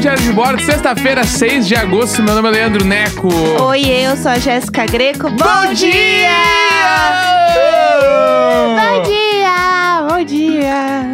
Diário 0.00 0.22
de 0.22 0.32
Bordo, 0.32 0.62
sexta-feira, 0.62 1.24
6 1.24 1.66
de 1.66 1.74
agosto. 1.74 2.22
Meu 2.22 2.34
nome 2.34 2.48
é 2.48 2.52
Leandro 2.52 2.84
Neco. 2.84 3.28
Oi, 3.64 3.82
eu 3.84 4.16
sou 4.16 4.30
a 4.30 4.38
Jéssica 4.38 4.86
Greco. 4.86 5.28
Bom, 5.30 5.74
dia! 5.74 6.30
Bom 8.76 9.02
dia! 9.02 10.08
Bom 10.08 10.24
dia! 10.24 11.12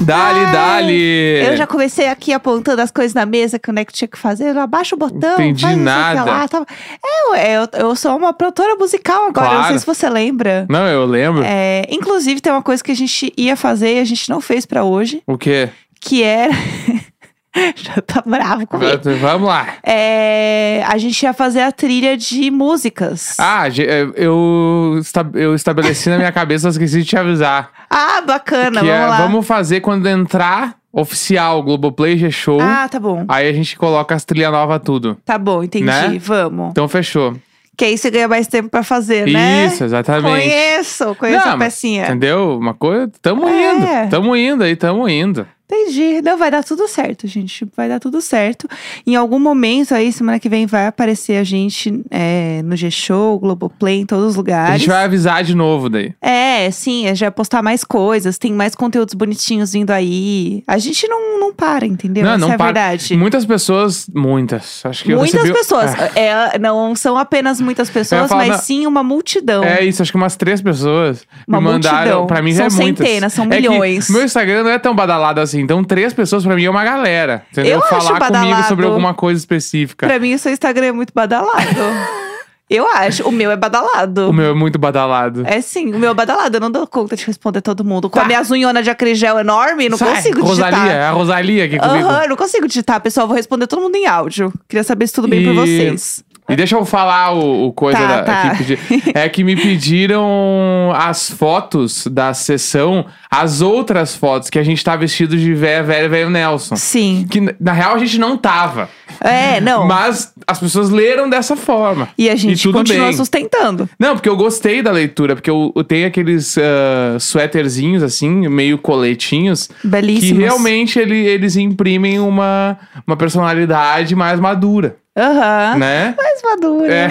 Dali, 0.00 0.40
Ai, 0.44 0.52
dali. 0.52 1.46
Eu 1.46 1.56
já 1.56 1.66
comecei 1.66 2.06
aqui 2.06 2.32
apontando 2.32 2.80
as 2.82 2.90
coisas 2.90 3.14
na 3.14 3.24
mesa 3.26 3.58
que 3.58 3.70
o 3.70 3.72
Neco 3.72 3.92
tinha 3.92 4.08
que 4.08 4.18
fazer. 4.18 4.56
Abaixa 4.56 4.94
o 4.94 4.98
botão. 4.98 5.34
Entendi 5.34 5.74
nada. 5.76 6.24
lá, 6.24 6.46
tava- 6.48 6.66
É, 7.04 7.30
ué, 7.30 7.56
eu, 7.56 7.68
eu 7.88 7.96
sou 7.96 8.16
uma 8.16 8.32
produtora 8.32 8.74
musical 8.76 9.26
agora. 9.26 9.46
Não 9.48 9.54
sei 9.54 9.62
Claro. 9.62 9.78
se 9.80 9.86
você 9.86 10.08
lembra. 10.08 10.66
Não, 10.68 10.86
eu 10.86 11.04
lembro. 11.06 11.42
É, 11.44 11.82
inclusive, 11.90 12.40
tem 12.40 12.52
uma 12.52 12.62
coisa 12.62 12.82
que 12.84 12.92
a 12.92 12.96
gente 12.96 13.32
ia 13.36 13.56
fazer 13.56 13.96
e 13.96 14.00
a 14.00 14.04
gente 14.04 14.28
não 14.28 14.40
fez 14.40 14.64
pra 14.66 14.84
hoje, 14.84 15.22
O 15.26 15.36
quê? 15.38 15.70
que 16.00 16.22
era. 16.22 16.52
já 17.76 18.00
tá 18.02 18.22
bravo 18.24 18.66
comigo. 18.66 19.00
Vamos 19.20 19.48
lá. 19.48 19.74
É, 19.82 20.82
a 20.86 20.96
gente 20.98 21.22
ia 21.22 21.32
fazer 21.32 21.62
a 21.62 21.72
trilha 21.72 22.16
de 22.16 22.50
músicas. 22.50 23.34
Ah, 23.38 23.68
ge- 23.68 23.86
eu, 24.16 25.00
eu 25.34 25.54
estabeleci 25.54 26.08
na 26.10 26.18
minha 26.18 26.32
cabeça, 26.32 26.68
esqueci 26.68 26.98
de 27.00 27.04
te 27.04 27.16
avisar. 27.16 27.70
Ah, 27.90 28.20
bacana, 28.20 28.80
que 28.80 28.86
vamos 28.86 28.90
é, 29.02 29.06
lá. 29.06 29.16
vamos 29.18 29.46
fazer 29.46 29.80
quando 29.80 30.06
entrar 30.06 30.76
oficial 30.92 31.62
Globoplay 31.62 32.16
G-Show. 32.18 32.60
Ah, 32.60 32.88
tá 32.88 33.00
bom. 33.00 33.24
Aí 33.28 33.48
a 33.48 33.52
gente 33.52 33.76
coloca 33.76 34.14
as 34.14 34.24
trilhas 34.24 34.52
novas 34.52 34.80
tudo. 34.84 35.16
Tá 35.24 35.38
bom, 35.38 35.62
entendi. 35.62 35.84
Né? 35.84 36.18
Vamos. 36.20 36.70
Então 36.70 36.86
fechou. 36.88 37.34
Que 37.76 37.84
aí 37.84 37.96
você 37.96 38.10
ganha 38.10 38.26
mais 38.26 38.48
tempo 38.48 38.68
pra 38.68 38.82
fazer, 38.82 39.26
né? 39.28 39.66
Isso, 39.66 39.84
exatamente. 39.84 40.24
Conheço, 40.28 41.14
conheço 41.14 41.46
Não, 41.46 41.54
a 41.54 41.58
pecinha. 41.58 42.06
Entendeu? 42.06 42.58
Uma 42.58 42.74
coisa. 42.74 43.08
Tamo 43.22 43.48
É. 43.48 43.72
indo. 44.04 44.10
Tamo 44.10 44.34
indo 44.36 44.64
aí, 44.64 44.74
tamo 44.74 45.08
indo. 45.08 45.46
Entendi. 45.70 46.22
Não, 46.22 46.38
vai 46.38 46.50
dar 46.50 46.64
tudo 46.64 46.88
certo, 46.88 47.26
gente. 47.26 47.66
Vai 47.76 47.88
dar 47.90 48.00
tudo 48.00 48.20
certo. 48.22 48.66
Em 49.06 49.14
algum 49.16 49.38
momento 49.38 49.94
aí, 49.94 50.10
semana 50.12 50.38
que 50.40 50.48
vem, 50.48 50.64
vai 50.66 50.86
aparecer 50.86 51.36
a 51.36 51.44
gente 51.44 52.02
é, 52.10 52.62
no 52.64 52.74
G-Show, 52.74 53.38
Globoplay, 53.38 54.00
em 54.00 54.06
todos 54.06 54.28
os 54.30 54.34
A 54.34 54.38
lugares. 54.38 54.80
gente 54.80 54.88
vai 54.88 55.04
avisar 55.04 55.44
de 55.44 55.54
novo 55.54 55.90
daí. 55.90 56.14
É, 56.22 56.70
sim, 56.70 57.04
a 57.06 57.10
gente 57.10 57.20
vai 57.20 57.30
postar 57.30 57.62
mais 57.62 57.84
coisas, 57.84 58.38
tem 58.38 58.52
mais 58.52 58.74
conteúdos 58.74 59.12
bonitinhos 59.14 59.72
vindo 59.74 59.90
aí. 59.90 60.62
A 60.66 60.78
gente 60.78 61.06
não, 61.06 61.38
não 61.38 61.52
para, 61.52 61.84
entendeu? 61.86 62.24
Não, 62.24 62.30
Essa 62.32 62.38
não 62.38 62.50
é 62.50 62.54
a 62.54 62.56
para. 62.56 62.66
verdade. 62.66 63.16
Muitas 63.16 63.44
pessoas, 63.44 64.08
muitas. 64.14 64.80
Acho 64.86 65.04
que 65.04 65.12
eu 65.12 65.18
Muitas 65.18 65.40
recebi- 65.42 65.58
pessoas. 65.58 65.90
É. 66.14 66.28
É, 66.54 66.58
não 66.58 66.94
são 66.96 67.18
apenas 67.18 67.60
muitas 67.60 67.90
pessoas, 67.90 68.28
falar, 68.28 68.46
mas 68.46 68.56
não- 68.56 68.58
sim 68.58 68.86
uma 68.86 69.02
multidão. 69.02 69.62
É 69.64 69.84
isso, 69.84 70.00
acho 70.00 70.10
que 70.12 70.16
umas 70.16 70.34
três 70.36 70.62
pessoas 70.62 71.26
Uma 71.46 71.58
me 71.60 71.64
mandaram. 71.66 71.96
multidão. 71.98 72.26
Pra 72.26 72.40
mim 72.42 72.52
já 72.52 72.70
São 72.70 72.80
é 72.80 72.82
muitas. 72.84 73.06
centenas, 73.06 73.32
são 73.34 73.44
É 73.46 73.48
que 73.60 73.68
milhões. 73.68 74.08
meu 74.08 74.24
Instagram 74.24 74.62
não 74.64 74.70
é 74.70 74.78
tão 74.78 74.94
badalado 74.94 75.40
assim. 75.40 75.57
Então, 75.60 75.82
três 75.84 76.12
pessoas 76.12 76.44
pra 76.44 76.54
mim 76.54 76.64
é 76.64 76.70
uma 76.70 76.84
galera. 76.84 77.44
Entendeu? 77.52 77.72
Eu 77.74 77.78
acho 77.80 77.88
Falar 77.88 78.02
comigo 78.18 78.32
badalado. 78.32 78.68
sobre 78.68 78.86
alguma 78.86 79.14
coisa 79.14 79.38
específica. 79.38 80.06
Pra 80.06 80.18
mim, 80.18 80.34
o 80.34 80.38
seu 80.38 80.52
Instagram 80.52 80.86
é 80.86 80.92
muito 80.92 81.12
badalado. 81.14 81.58
Eu 82.70 82.86
acho. 82.86 83.26
O 83.26 83.32
meu 83.32 83.50
é 83.50 83.56
badalado. 83.56 84.28
O 84.28 84.32
meu 84.32 84.50
é 84.50 84.54
muito 84.54 84.78
badalado. 84.78 85.42
É 85.46 85.58
sim, 85.62 85.90
o 85.94 85.98
meu 85.98 86.10
é 86.10 86.14
badalado. 86.14 86.54
Eu 86.54 86.60
não 86.60 86.70
dou 86.70 86.86
conta 86.86 87.16
de 87.16 87.24
responder 87.24 87.62
todo 87.62 87.82
mundo. 87.82 88.10
Com 88.10 88.18
Tá. 88.18 88.26
a 88.26 88.28
minha 88.28 88.42
unhona 88.50 88.82
de 88.82 88.90
acrigel 88.90 89.38
enorme, 89.38 89.88
não 89.88 89.96
Sai, 89.96 90.16
consigo 90.16 90.42
Rosalia, 90.42 90.76
digitar. 90.78 90.96
é 90.96 91.02
a 91.04 91.10
Rosalia 91.12 91.64
aqui 91.64 91.78
comigo. 91.78 92.06
Aham, 92.06 92.22
eu 92.24 92.28
não 92.28 92.36
consigo 92.36 92.68
digitar, 92.68 93.00
pessoal. 93.00 93.26
Vou 93.26 93.34
responder 93.34 93.66
todo 93.66 93.80
mundo 93.80 93.96
em 93.96 94.06
áudio. 94.06 94.52
Queria 94.68 94.84
saber 94.84 95.06
se 95.06 95.14
tudo 95.14 95.26
bem 95.28 95.42
por 95.44 95.52
E- 95.52 95.56
vocês. 95.56 96.22
E 96.48 96.56
deixa 96.56 96.76
eu 96.76 96.84
falar 96.84 97.32
o, 97.34 97.66
o 97.68 97.72
coisa 97.72 97.98
Tá, 97.98 98.06
da, 98.06 98.22
tá. 98.22 98.50
que 98.56 98.64
pedi- 98.64 99.12
É 99.14 99.28
que 99.28 99.44
me 99.44 99.54
pediram 99.56 100.92
as 100.94 101.30
fotos 101.30 102.06
da 102.06 102.32
sessão, 102.34 103.06
as 103.30 103.60
outras 103.60 104.14
fotos 104.14 104.48
que 104.50 104.58
a 104.58 104.62
gente 104.62 104.82
tá 104.82 104.96
vestido 104.96 105.36
de 105.36 105.52
véia, 105.54 105.82
velho, 105.82 106.08
velho 106.10 106.30
Nelson. 106.30 106.76
Sim. 106.76 107.26
Que 107.28 107.54
na 107.60 107.72
real 107.72 107.94
a 107.94 107.98
gente 107.98 108.18
não 108.18 108.36
tava. 108.36 108.88
É, 109.20 109.60
não. 109.60 109.86
Mas 109.86 110.32
as 110.46 110.58
pessoas 110.58 110.90
leram 110.90 111.28
dessa 111.28 111.56
forma. 111.56 112.08
E 112.16 112.28
a 112.30 112.36
gente 112.36 112.62
tudo 112.62 112.78
continua 112.78 113.06
bem. 113.08 113.16
sustentando. 113.16 113.88
Não, 113.98 114.14
porque 114.14 114.28
eu 114.28 114.36
gostei 114.36 114.80
da 114.82 114.90
leitura, 114.92 115.34
porque 115.34 115.50
eu, 115.50 115.72
eu 115.74 115.84
tenho 115.84 116.06
aqueles 116.06 116.56
uh, 116.56 117.18
suéterzinhos 117.18 118.02
assim, 118.02 118.48
meio 118.48 118.78
coletinhos, 118.78 119.68
que 119.82 119.88
Belíssimos. 119.88 120.42
realmente 120.42 120.98
ele- 120.98 121.26
eles 121.26 121.56
imprimem 121.56 122.18
uma, 122.20 122.78
uma 123.06 123.16
personalidade 123.16 124.14
mais 124.14 124.38
madura, 124.40 124.96
Aham. 125.18 125.78
né? 125.78 126.14
Mais 126.16 126.42
madura. 126.42 126.92
É. 126.94 127.10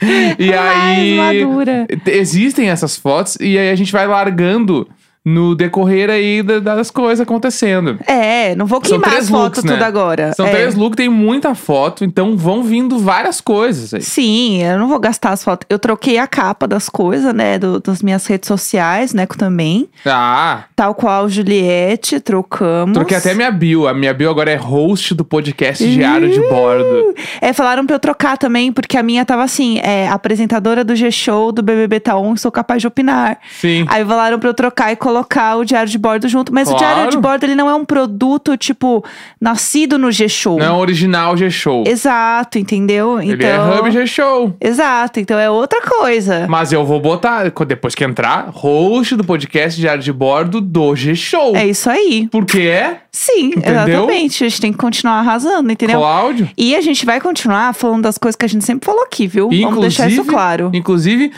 e 0.38 0.52
aí. 0.52 1.16
Mais 1.16 1.42
madura. 1.42 1.86
t- 2.04 2.10
Existem 2.10 2.68
essas 2.70 2.96
fotos 2.96 3.36
e 3.40 3.58
aí 3.58 3.70
a 3.70 3.74
gente 3.74 3.92
vai 3.92 4.06
largando 4.06 4.88
no 5.28 5.56
decorrer 5.56 6.08
aí 6.08 6.40
da- 6.40 6.60
das 6.60 6.88
coisas 6.88 7.20
acontecendo. 7.20 7.98
É, 8.06 8.54
não 8.54 8.64
vou 8.64 8.80
queimar 8.80 9.16
as 9.16 9.28
fotos 9.28 9.64
né? 9.64 9.72
tudo 9.72 9.82
agora. 9.82 10.32
São 10.36 10.46
É. 10.46 10.50
três 10.50 10.76
looks, 10.76 10.94
tem 10.96 11.08
muita 11.08 11.52
foto, 11.56 12.04
então 12.04 12.36
vão 12.36 12.62
vindo 12.62 12.96
várias 13.00 13.40
coisas 13.40 13.92
aí. 13.92 14.02
Sim, 14.02 14.62
eu 14.62 14.78
não 14.78 14.86
vou 14.86 15.00
gastar 15.00 15.30
as 15.30 15.42
fotos. 15.42 15.66
Eu 15.68 15.80
troquei 15.80 16.16
a 16.16 16.28
capa 16.28 16.68
das 16.68 16.88
coisas, 16.88 17.34
né? 17.34 17.58
do- 17.58 17.80
das 17.80 18.02
minhas 18.02 18.24
redes 18.26 18.46
sociais, 18.46 19.12
né? 19.12 19.26
Também. 19.36 19.88
Ah, 20.06 20.64
Tal 20.76 20.94
qual 20.94 21.28
Juliette, 21.28 22.20
trocamos. 22.20 22.94
troquei 22.94 23.16
até 23.16 23.34
minha 23.34 23.50
bio. 23.50 23.88
A 23.88 23.94
minha 23.94 24.14
bio 24.14 24.30
agora 24.30 24.52
é 24.52 24.56
host 24.56 25.12
do 25.12 25.24
podcast 25.24 25.84
Diário 25.84 26.30
de 26.30 26.38
Bordo. 26.48 27.14
É, 27.40 27.52
falaram 27.52 27.84
pra 27.84 27.96
eu 27.96 28.00
trocar 28.00 28.38
também, 28.38 28.70
porque 28.70 28.96
a 28.96 29.02
minha 29.02 29.24
tava 29.24 29.42
assim: 29.42 29.78
é, 29.80 30.06
apresentadora 30.08 30.84
do 30.84 30.94
G-Show 30.94 31.50
do 31.50 31.62
BBB 31.62 31.98
Taon, 31.98 32.36
sou 32.36 32.52
capaz 32.52 32.80
de 32.80 32.86
opinar. 32.86 33.38
Sim. 33.60 33.84
Aí 33.88 34.04
falaram 34.04 34.38
pra 34.38 34.48
eu 34.50 34.54
trocar 34.54 34.92
e 34.92 34.96
colocar 34.96 35.15
o 35.20 35.64
Diário 35.64 35.90
de 35.90 35.98
Bordo 35.98 36.28
junto. 36.28 36.52
Mas 36.52 36.68
o 36.68 36.76
Claro. 36.76 36.94
Diário 36.94 37.10
de 37.10 37.18
Bordo, 37.18 37.44
ele 37.44 37.54
não 37.54 37.68
é 37.68 37.74
um 37.74 37.84
produto, 37.84 38.56
tipo, 38.56 39.04
nascido 39.40 39.98
no 39.98 40.10
G-Show. 40.10 40.58
Não 40.58 40.66
é 40.66 40.72
original 40.72 41.36
G-Show. 41.36 41.84
Exato, 41.86 42.58
entendeu? 42.58 43.20
Ele 43.20 43.34
então... 43.34 43.48
é 43.48 43.80
Hub 43.80 43.90
G-Show. 43.90 44.56
Exato, 44.60 45.20
então 45.20 45.38
é 45.38 45.50
outra 45.50 45.80
coisa. 45.82 46.46
Mas 46.48 46.72
eu 46.72 46.84
vou 46.84 47.00
botar, 47.00 47.50
depois 47.66 47.94
que 47.94 48.04
entrar, 48.04 48.48
host 48.50 49.16
do 49.16 49.24
podcast 49.24 49.80
Diário 49.80 50.02
de 50.02 50.12
Bordo 50.12 50.60
do 50.60 50.94
G-Show. 50.94 51.56
É 51.56 51.66
isso 51.66 51.88
aí. 51.88 52.28
Porque 52.30 52.60
é 52.60 53.00
Sim, 53.16 53.46
Entendeu? 53.56 53.72
exatamente. 53.72 54.44
A 54.44 54.48
gente 54.48 54.60
tem 54.60 54.72
que 54.72 54.78
continuar 54.78 55.20
arrasando, 55.20 55.72
entendeu? 55.72 55.98
Cláudio. 55.98 56.50
E 56.54 56.76
a 56.76 56.82
gente 56.82 57.06
vai 57.06 57.18
continuar 57.18 57.72
falando 57.74 58.02
das 58.02 58.18
coisas 58.18 58.36
que 58.36 58.44
a 58.44 58.48
gente 58.48 58.62
sempre 58.62 58.84
falou 58.84 59.02
aqui, 59.02 59.26
viu? 59.26 59.48
Vamos 59.48 59.80
deixar 59.80 60.10
isso 60.10 60.22
claro. 60.26 60.70
Inclusive, 60.74 61.32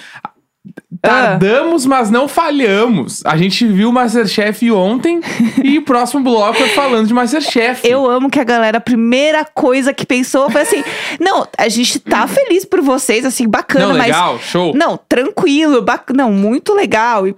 tardamos, 1.01 1.87
mas 1.87 2.11
não 2.11 2.27
falhamos. 2.27 3.23
A 3.25 3.37
gente 3.37 3.67
viu 3.67 3.91
o 3.91 3.93
Masterchef 3.93 4.71
ontem 4.71 5.21
e 5.63 5.79
o 5.79 5.83
próximo 5.83 6.23
bloco 6.23 6.63
é 6.63 6.69
falando 6.69 7.07
de 7.07 7.15
Masterchef. 7.15 7.89
Eu 7.89 8.09
amo 8.09 8.31
que 8.31 8.41
a 8.41 8.45
galera, 8.45 8.79
a 8.79 8.81
primeira 8.81 9.45
coisa 9.45 9.93
que 9.93 10.07
pensou 10.07 10.51
foi 10.51 10.63
assim: 10.63 10.83
não, 11.21 11.47
a 11.57 11.69
gente 11.69 11.99
tá 12.01 12.27
feliz 12.27 12.65
por 12.65 12.81
vocês, 12.81 13.25
assim, 13.25 13.49
bacana, 13.49 13.89
Não, 13.89 13.97
mas. 13.97 14.07
legal, 14.07 14.39
show. 14.39 14.75
Não, 14.75 14.99
tranquilo, 15.09 15.83
bac... 15.83 16.13
não, 16.13 16.33
muito 16.33 16.75
legal. 16.75 17.27
E, 17.27 17.35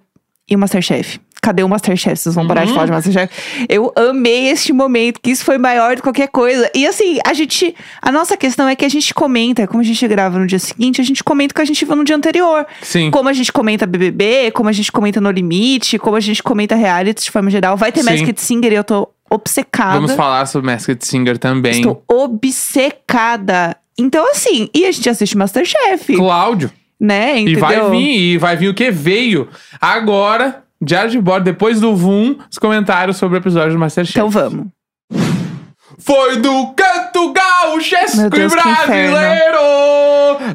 e 0.49 0.57
o 0.57 0.59
Masterchef? 0.59 1.21
Cadê 1.43 1.63
o 1.63 1.69
Masterchef? 1.69 2.17
Vocês 2.19 2.35
vão 2.35 2.47
parar 2.47 2.63
de 2.65 2.69
Uhum. 2.69 2.75
falar 2.75 2.87
de 2.87 2.93
Masterchef? 2.93 3.67
Eu 3.69 3.93
amei 3.97 4.49
este 4.49 4.73
momento, 4.73 5.21
que 5.23 5.31
isso 5.31 5.45
foi 5.45 5.57
maior 5.59 5.93
do 5.97 5.97
que 5.97 6.03
qualquer 6.03 6.29
coisa. 6.29 6.71
E 6.75 6.87
assim, 6.87 7.19
a 7.27 7.33
gente. 7.33 7.75
A 8.03 8.13
nossa 8.13 8.37
questão 8.37 8.69
é 8.69 8.77
que 8.77 8.85
a 8.85 8.89
gente 8.89 9.15
comenta, 9.15 9.67
como 9.67 9.81
a 9.81 9.85
gente 9.85 10.07
grava 10.07 10.39
no 10.39 10.47
dia 10.47 10.59
seguinte, 10.59 11.01
a 11.01 11.05
gente 11.05 11.25
comenta 11.25 11.53
o 11.53 11.55
que 11.57 11.63
a 11.63 11.65
gente 11.65 11.85
viu 11.85 11.97
no 11.97 12.05
dia 12.05 12.17
anterior. 12.17 12.67
Sim. 12.83 13.11
Como 13.11 13.29
a 13.29 13.33
gente 13.33 13.53
comenta 13.53 13.87
BBB, 13.87 14.51
como 14.53 14.69
a 14.69 14.73
gente 14.73 14.93
comenta 14.93 15.21
No 15.21 15.31
Limite, 15.31 15.99
como 15.99 16.17
a 16.17 16.21
gente 16.21 16.43
comenta 16.43 16.75
reality 16.75 17.25
de 17.25 17.31
forma 17.31 17.51
geral. 17.51 17.77
Vai 17.77 17.91
ter 17.91 18.03
Sim. 18.03 18.11
Masked 18.11 18.41
Singer 18.41 18.73
e 18.73 18.77
eu 18.77 18.85
tô 18.85 19.09
obcecada. 19.31 19.95
Vamos 19.95 20.13
falar 20.13 20.45
sobre 20.47 20.71
Masked 20.71 21.07
Singer 21.07 21.39
também. 21.39 21.73
Estou 21.73 22.03
obcecada. 22.09 23.77
Então, 23.99 24.31
assim, 24.31 24.69
e 24.75 24.87
a 24.87 24.93
gente 24.93 25.09
assiste 25.09 25.37
Masterchef, 25.37 26.15
Cláudio. 26.17 26.71
né? 26.99 27.39
E 27.39 27.43
Entendeu? 27.43 27.61
vai 27.61 27.91
vir, 27.91 28.19
e 28.19 28.39
vai 28.39 28.57
vir 28.57 28.69
o 28.69 28.75
que 28.75 28.91
veio. 28.91 29.49
Agora, 29.81 30.63
Diário 30.83 31.11
de 31.11 31.21
Bordo, 31.21 31.45
depois 31.45 31.81
do 31.81 31.95
VUM, 31.95 32.39
os 32.51 32.59
comentários 32.59 33.17
sobre 33.17 33.37
o 33.37 33.41
episódio 33.41 33.75
do 33.75 33.79
Masterchef. 33.79 34.19
Então 34.19 34.31
vamos. 34.31 34.67
Foi 36.01 36.37
do 36.39 36.69
canto 36.75 37.31
e 37.31 37.33
Deus, 37.33 38.13
que 38.31 38.49
brasileiro 38.49 39.61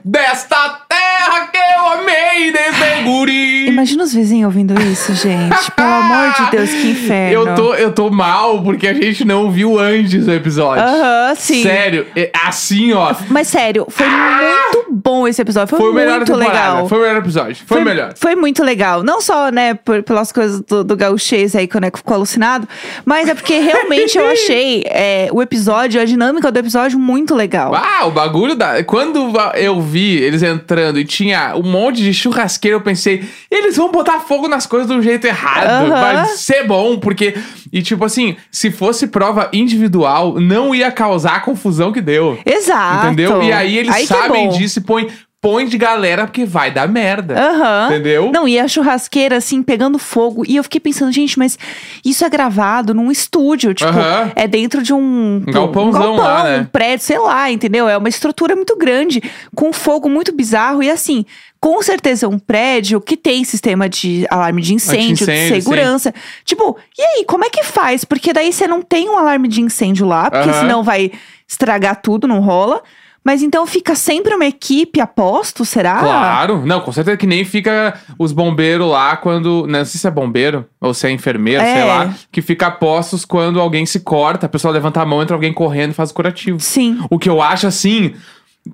desta 0.04 0.82
terra 0.90 1.48
que 1.52 1.58
eu 1.58 1.88
amei 1.94 2.52
desde 2.52 3.04
guri. 3.04 3.68
Imagina 3.68 4.04
os 4.04 4.14
vizinhos 4.14 4.46
ouvindo 4.46 4.80
isso, 4.82 5.14
gente. 5.16 5.72
Pelo 5.72 5.88
amor 5.88 6.34
de 6.34 6.52
Deus, 6.52 6.70
que 6.70 6.92
inferno. 6.92 7.34
Eu 7.50 7.56
tô, 7.56 7.74
eu 7.76 7.92
tô 7.92 8.10
mal 8.10 8.62
porque 8.64 8.88
a 8.88 8.94
gente 8.94 9.26
não 9.26 9.52
viu 9.52 9.80
antes 9.80 10.28
o 10.28 10.32
episódio. 10.32 10.84
Aham, 10.84 11.36
sim. 11.36 11.64
Sério, 11.64 12.08
é 12.16 12.32
assim, 12.46 12.94
ó. 12.94 13.14
Mas 13.30 13.48
sério, 13.48 13.86
foi 13.90 14.08
muito 14.08 14.86
bom 14.92 15.28
esse 15.28 15.42
episódio. 15.42 15.70
Foi, 15.76 15.92
Foi 15.92 16.06
muito 16.08 16.36
legal. 16.36 16.88
Foi 16.88 16.98
o 16.98 17.02
melhor 17.02 17.18
episódio. 17.18 17.58
Foi, 17.66 17.82
o 17.82 17.86
melhor. 17.86 18.14
Foi 18.16 18.36
muito 18.36 18.64
legal. 18.64 19.04
Não 19.04 19.22
só, 19.22 19.50
né, 19.50 19.74
por- 19.74 20.04
pelas 20.04 20.32
coisas 20.32 20.62
do, 20.62 20.84
do 20.84 20.96
gauchês 20.96 21.56
aí 21.56 21.68
que 21.68 21.78
o 21.78 21.82
Neco 21.82 21.98
ficou 21.98 22.16
alucinado, 22.16 22.68
mas 23.06 23.28
é 23.28 23.34
porque 23.36 23.60
realmente 23.60 24.18
eu 24.18 24.28
achei 24.30 24.84
é, 24.88 25.30
o 25.36 25.42
episódio, 25.42 26.00
a 26.00 26.06
dinâmica 26.06 26.50
do 26.50 26.58
episódio 26.58 26.98
muito 26.98 27.36
legal. 27.36 27.76
Ah, 27.76 28.06
o 28.06 28.12
bagulho 28.12 28.56
da. 28.56 28.82
Quando 28.86 29.34
eu 29.56 29.82
vi 29.82 30.16
eles 30.16 30.42
entrando 30.42 30.98
e 30.98 31.04
tinha 31.04 31.58
um 31.58 31.62
monte 31.62 32.02
de 32.02 32.14
churrasqueiro, 32.14 32.78
eu 32.78 32.82
pensei, 32.82 33.22
eles 33.52 33.76
vão 33.76 33.92
botar 33.92 34.22
fogo 34.22 34.48
nas 34.48 34.66
coisas 34.66 34.88
do 34.88 35.02
jeito 35.02 35.28
errado. 35.28 35.90
Vai 35.90 36.26
ser 36.28 36.66
bom, 36.66 36.98
porque 36.98 37.36
E 37.70 37.82
tipo 37.82 38.06
assim, 38.06 38.38
se 38.50 38.72
fosse 38.72 39.08
prova 39.08 39.50
individual, 39.52 40.40
não 40.40 40.74
ia 40.74 40.90
causar 40.90 41.36
a 41.36 41.40
confusão 41.42 41.92
que 41.92 42.00
deu. 42.00 42.40
Exato. 42.46 43.08
Entendeu? 43.08 43.44
E 43.44 43.52
aí 43.52 43.78
eles 43.78 43.94
que 43.94 44.04
é 44.04 44.06
sabem 44.06 44.48
disso 44.52 44.80
e 44.80 44.84
põem 44.84 45.10
põe 45.46 45.68
de 45.68 45.78
galera 45.78 46.26
porque 46.26 46.44
vai 46.44 46.72
dar 46.72 46.88
merda. 46.88 47.36
Aham. 47.38 47.86
Entendeu? 47.86 48.32
Não, 48.34 48.48
e 48.48 48.58
a 48.58 48.68
churrasqueira, 48.68 49.38
assim, 49.38 49.62
pegando 49.62 50.00
fogo. 50.00 50.44
E 50.48 50.56
eu 50.56 50.64
fiquei 50.64 50.80
pensando, 50.80 51.12
gente, 51.12 51.38
mas 51.38 51.56
isso 52.04 52.26
é 52.26 52.30
gravado 52.30 52.96
num 52.96 53.12
estúdio. 53.12 53.72
Tipo, 53.72 53.92
Aham. 53.92 54.32
é 54.36 54.48
dentro 54.48 54.82
de 54.82 54.92
um. 54.92 55.44
Um 55.48 55.52
galpãozão 55.52 56.02
galpão, 56.02 56.26
lá, 56.26 56.44
né? 56.44 56.60
Um 56.62 56.66
prédio, 56.66 57.06
sei 57.06 57.20
lá, 57.20 57.52
entendeu? 57.52 57.88
É 57.88 57.96
uma 57.96 58.10
estrutura 58.10 58.56
muito 58.56 58.76
grande, 58.76 59.22
com 59.56 59.72
fogo 59.72 60.10
muito 60.10 60.36
bizarro. 60.36 60.82
E 60.82 60.90
assim, 60.90 61.24
com 61.60 61.80
certeza 61.84 62.28
um 62.28 62.40
prédio 62.40 63.00
que 63.00 63.16
tem 63.16 63.44
sistema 63.44 63.88
de 63.88 64.26
alarme 64.32 64.64
de 64.64 64.74
incêndio, 64.74 65.28
de 65.28 65.32
Anti-incêndio, 65.32 65.62
segurança. 65.62 66.14
Tipo, 66.44 66.76
e 66.98 67.02
aí, 67.04 67.26
como 67.26 67.46
é 67.46 67.52
que 67.52 67.64
faz? 67.64 68.04
Porque 68.04 68.34
daí 68.34 68.52
você 68.52 68.68
não 68.68 68.82
tem 68.82 69.08
um 69.08 69.16
alarme 69.16 69.48
de 69.48 69.62
incêndio 69.62 70.08
lá, 70.08 70.32
porque 70.32 70.52
senão 70.54 70.82
vai 70.82 71.12
estragar 71.48 72.02
tudo, 72.02 72.28
não 72.28 72.40
rola. 72.40 72.82
Mas 73.26 73.42
então 73.42 73.66
fica 73.66 73.96
sempre 73.96 74.36
uma 74.36 74.46
equipe 74.46 75.02
a 75.02 75.08
posto, 75.08 75.66
será? 75.66 75.98
Claro, 75.98 76.64
não, 76.64 76.80
com 76.80 76.92
certeza 76.92 77.18
que 77.18 77.26
nem 77.26 77.44
fica 77.44 78.00
os 78.20 78.32
bombeiros 78.32 78.88
lá 78.88 79.18
quando. 79.18 79.66
Não 79.68 79.84
sei 79.84 80.00
se 80.00 80.08
é 80.08 80.12
bombeiro 80.12 80.64
ou 80.80 80.94
se 80.94 81.08
é 81.08 81.12
enfermeiro, 81.12 81.62
É. 81.64 81.74
sei 81.74 81.84
lá, 81.86 82.14
que 82.32 82.40
fica 82.42 82.68
a 82.68 82.72
postos 82.72 83.26
quando 83.26 83.60
alguém 83.60 83.84
se 83.86 84.02
corta, 84.02 84.46
a 84.46 84.50
pessoa 84.50 84.72
levanta 84.72 85.02
a 85.02 85.06
mão, 85.08 85.24
entra 85.24 85.36
alguém 85.36 85.52
correndo 85.52 85.90
e 85.92 85.96
faz 85.96 86.12
o 86.12 86.14
curativo. 86.14 86.60
Sim. 86.60 87.00
O 87.10 87.18
que 87.18 87.28
eu 87.28 87.42
acho 87.42 87.66
assim. 87.66 88.14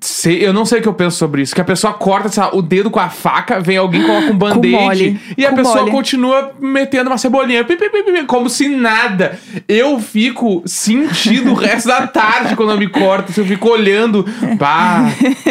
Sei- 0.00 0.44
eu 0.46 0.52
não 0.52 0.64
sei 0.64 0.78
o 0.78 0.82
que 0.82 0.88
eu 0.88 0.94
penso 0.94 1.16
sobre 1.16 1.42
isso. 1.42 1.54
Que 1.54 1.60
a 1.60 1.64
pessoa 1.64 1.92
corta 1.92 2.28
sei 2.28 2.42
lá, 2.42 2.54
o 2.54 2.62
dedo 2.62 2.90
com 2.90 2.98
a 3.00 3.08
faca, 3.08 3.60
vem 3.60 3.76
alguém 3.76 4.02
coloca 4.02 4.32
um 4.32 4.36
band-aid 4.36 5.20
e 5.36 5.44
a 5.46 5.50
com 5.50 5.56
pessoa 5.56 5.80
mole. 5.80 5.90
continua 5.90 6.52
metendo 6.60 7.10
uma 7.10 7.18
cebolinha, 7.18 7.64
pi, 7.64 7.76
pi, 7.76 7.88
pi, 7.90 8.24
como 8.24 8.48
se 8.48 8.68
nada. 8.68 9.38
Eu 9.68 10.00
fico 10.00 10.62
sentindo 10.66 11.50
o 11.50 11.54
resto 11.54 11.88
da 11.88 12.06
tarde 12.06 12.56
quando 12.56 12.72
eu 12.72 12.78
me 12.78 12.88
corto. 12.88 13.32
Se 13.32 13.40
eu 13.40 13.44
fico 13.46 13.68
olhando, 13.68 14.24
pá, 14.58 15.04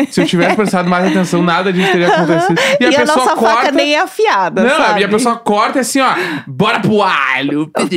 se 0.10 0.22
eu 0.22 0.26
tivesse 0.26 0.56
prestado 0.56 0.90
mais 0.90 1.06
atenção, 1.08 1.42
nada 1.42 1.72
disso 1.72 1.92
teria 1.92 2.08
acontecido. 2.08 2.60
E, 2.80 2.84
E, 2.84 2.86
a 2.86 2.90
a, 2.90 3.02
pessoa 3.02 3.18
nossa 3.26 3.36
corta. 3.36 3.56
faca 3.58 3.72
nem 3.72 3.94
é 3.96 4.00
afiada, 4.00 4.64
Não, 4.64 4.78
sabe? 4.78 5.02
e 5.02 5.04
a 5.04 5.10
pessoa 5.10 5.36
corta 5.38 5.78
e 5.78 5.82
assim, 5.82 6.00
ó, 6.00 6.14
bora 6.48 6.80
pro 6.80 7.02
alho. 7.02 7.70
e 7.90 7.96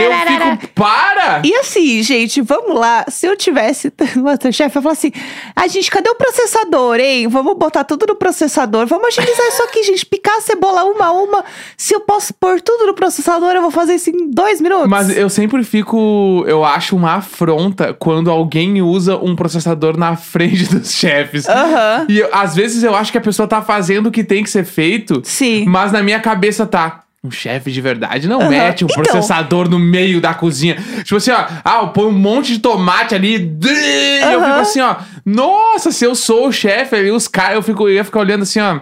eu 0.00 0.10
fico, 0.56 0.68
para! 0.74 1.17
E 1.44 1.54
assim, 1.54 2.02
gente, 2.02 2.40
vamos 2.40 2.78
lá. 2.78 3.04
Se 3.08 3.26
eu 3.26 3.36
tivesse 3.36 3.92
Masterchef, 4.16 4.74
eu 4.76 4.82
falar 4.82 4.92
assim: 4.92 5.12
ai, 5.54 5.68
gente, 5.68 5.90
cadê 5.90 6.08
o 6.10 6.14
processador, 6.14 6.96
hein? 6.98 7.28
Vamos 7.28 7.56
botar 7.56 7.84
tudo 7.84 8.06
no 8.08 8.14
processador. 8.14 8.86
Vamos 8.86 9.08
agilizar 9.08 9.46
isso 9.48 9.62
aqui, 9.62 9.82
gente. 9.84 10.06
Picar 10.06 10.36
a 10.36 10.40
cebola 10.40 10.84
uma 10.84 11.06
a 11.06 11.12
uma. 11.12 11.44
Se 11.76 11.94
eu 11.94 12.00
posso 12.00 12.32
pôr 12.34 12.60
tudo 12.60 12.86
no 12.86 12.94
processador, 12.94 13.50
eu 13.52 13.62
vou 13.62 13.70
fazer 13.70 13.94
isso 13.94 14.10
em 14.10 14.30
dois 14.30 14.60
minutos. 14.60 14.88
Mas 14.88 15.16
eu 15.16 15.28
sempre 15.28 15.62
fico. 15.64 16.44
Eu 16.46 16.64
acho 16.64 16.96
uma 16.96 17.14
afronta 17.16 17.92
quando 17.94 18.30
alguém 18.30 18.80
usa 18.82 19.16
um 19.16 19.34
processador 19.36 19.96
na 19.96 20.16
frente 20.16 20.64
dos 20.74 20.92
chefes. 20.92 21.48
Aham. 21.48 22.06
E 22.08 22.18
eu- 22.18 22.28
às 22.32 22.54
vezes 22.54 22.82
eu 22.82 22.94
acho 22.94 23.10
que 23.12 23.18
a 23.18 23.20
pessoa 23.20 23.46
tá 23.48 23.60
fazendo 23.62 24.06
o 24.08 24.10
que 24.10 24.22
tem 24.24 24.42
que 24.42 24.50
ser 24.50 24.64
feito, 24.64 25.20
Sim. 25.24 25.64
mas 25.66 25.92
na 25.92 26.02
minha 26.02 26.20
cabeça 26.20 26.66
tá. 26.66 27.02
Um 27.24 27.30
chefe 27.32 27.72
de 27.72 27.80
verdade 27.80 28.28
não 28.28 28.40
Aham. 28.40 28.48
mete 28.50 28.84
um 28.84 28.88
Então. 28.88 29.02
processador 29.02 29.68
no 29.68 29.78
meio 29.78 30.20
da 30.20 30.32
cozinha. 30.34 30.76
Tipo 30.98 31.16
assim, 31.16 31.32
ó, 31.32 31.46
ah, 31.64 31.86
põe 31.88 32.06
um 32.06 32.12
monte 32.12 32.52
de 32.52 32.60
tomate 32.60 33.12
ali. 33.14 33.36
e 33.64 34.20
Eu 34.32 34.40
fico 34.40 34.52
assim, 34.60 34.80
ó. 34.80 34.96
Nossa, 35.26 35.90
se 35.90 36.04
eu 36.04 36.14
sou 36.14 36.46
o 36.48 36.52
chefe 36.52 36.94
ali, 36.94 37.10
os 37.10 37.26
caras, 37.26 37.56
eu, 37.56 37.62
fico, 37.62 37.88
eu 37.88 37.94
ia 37.94 38.04
ficar 38.04 38.20
olhando 38.20 38.42
assim, 38.42 38.60
ó. 38.60 38.80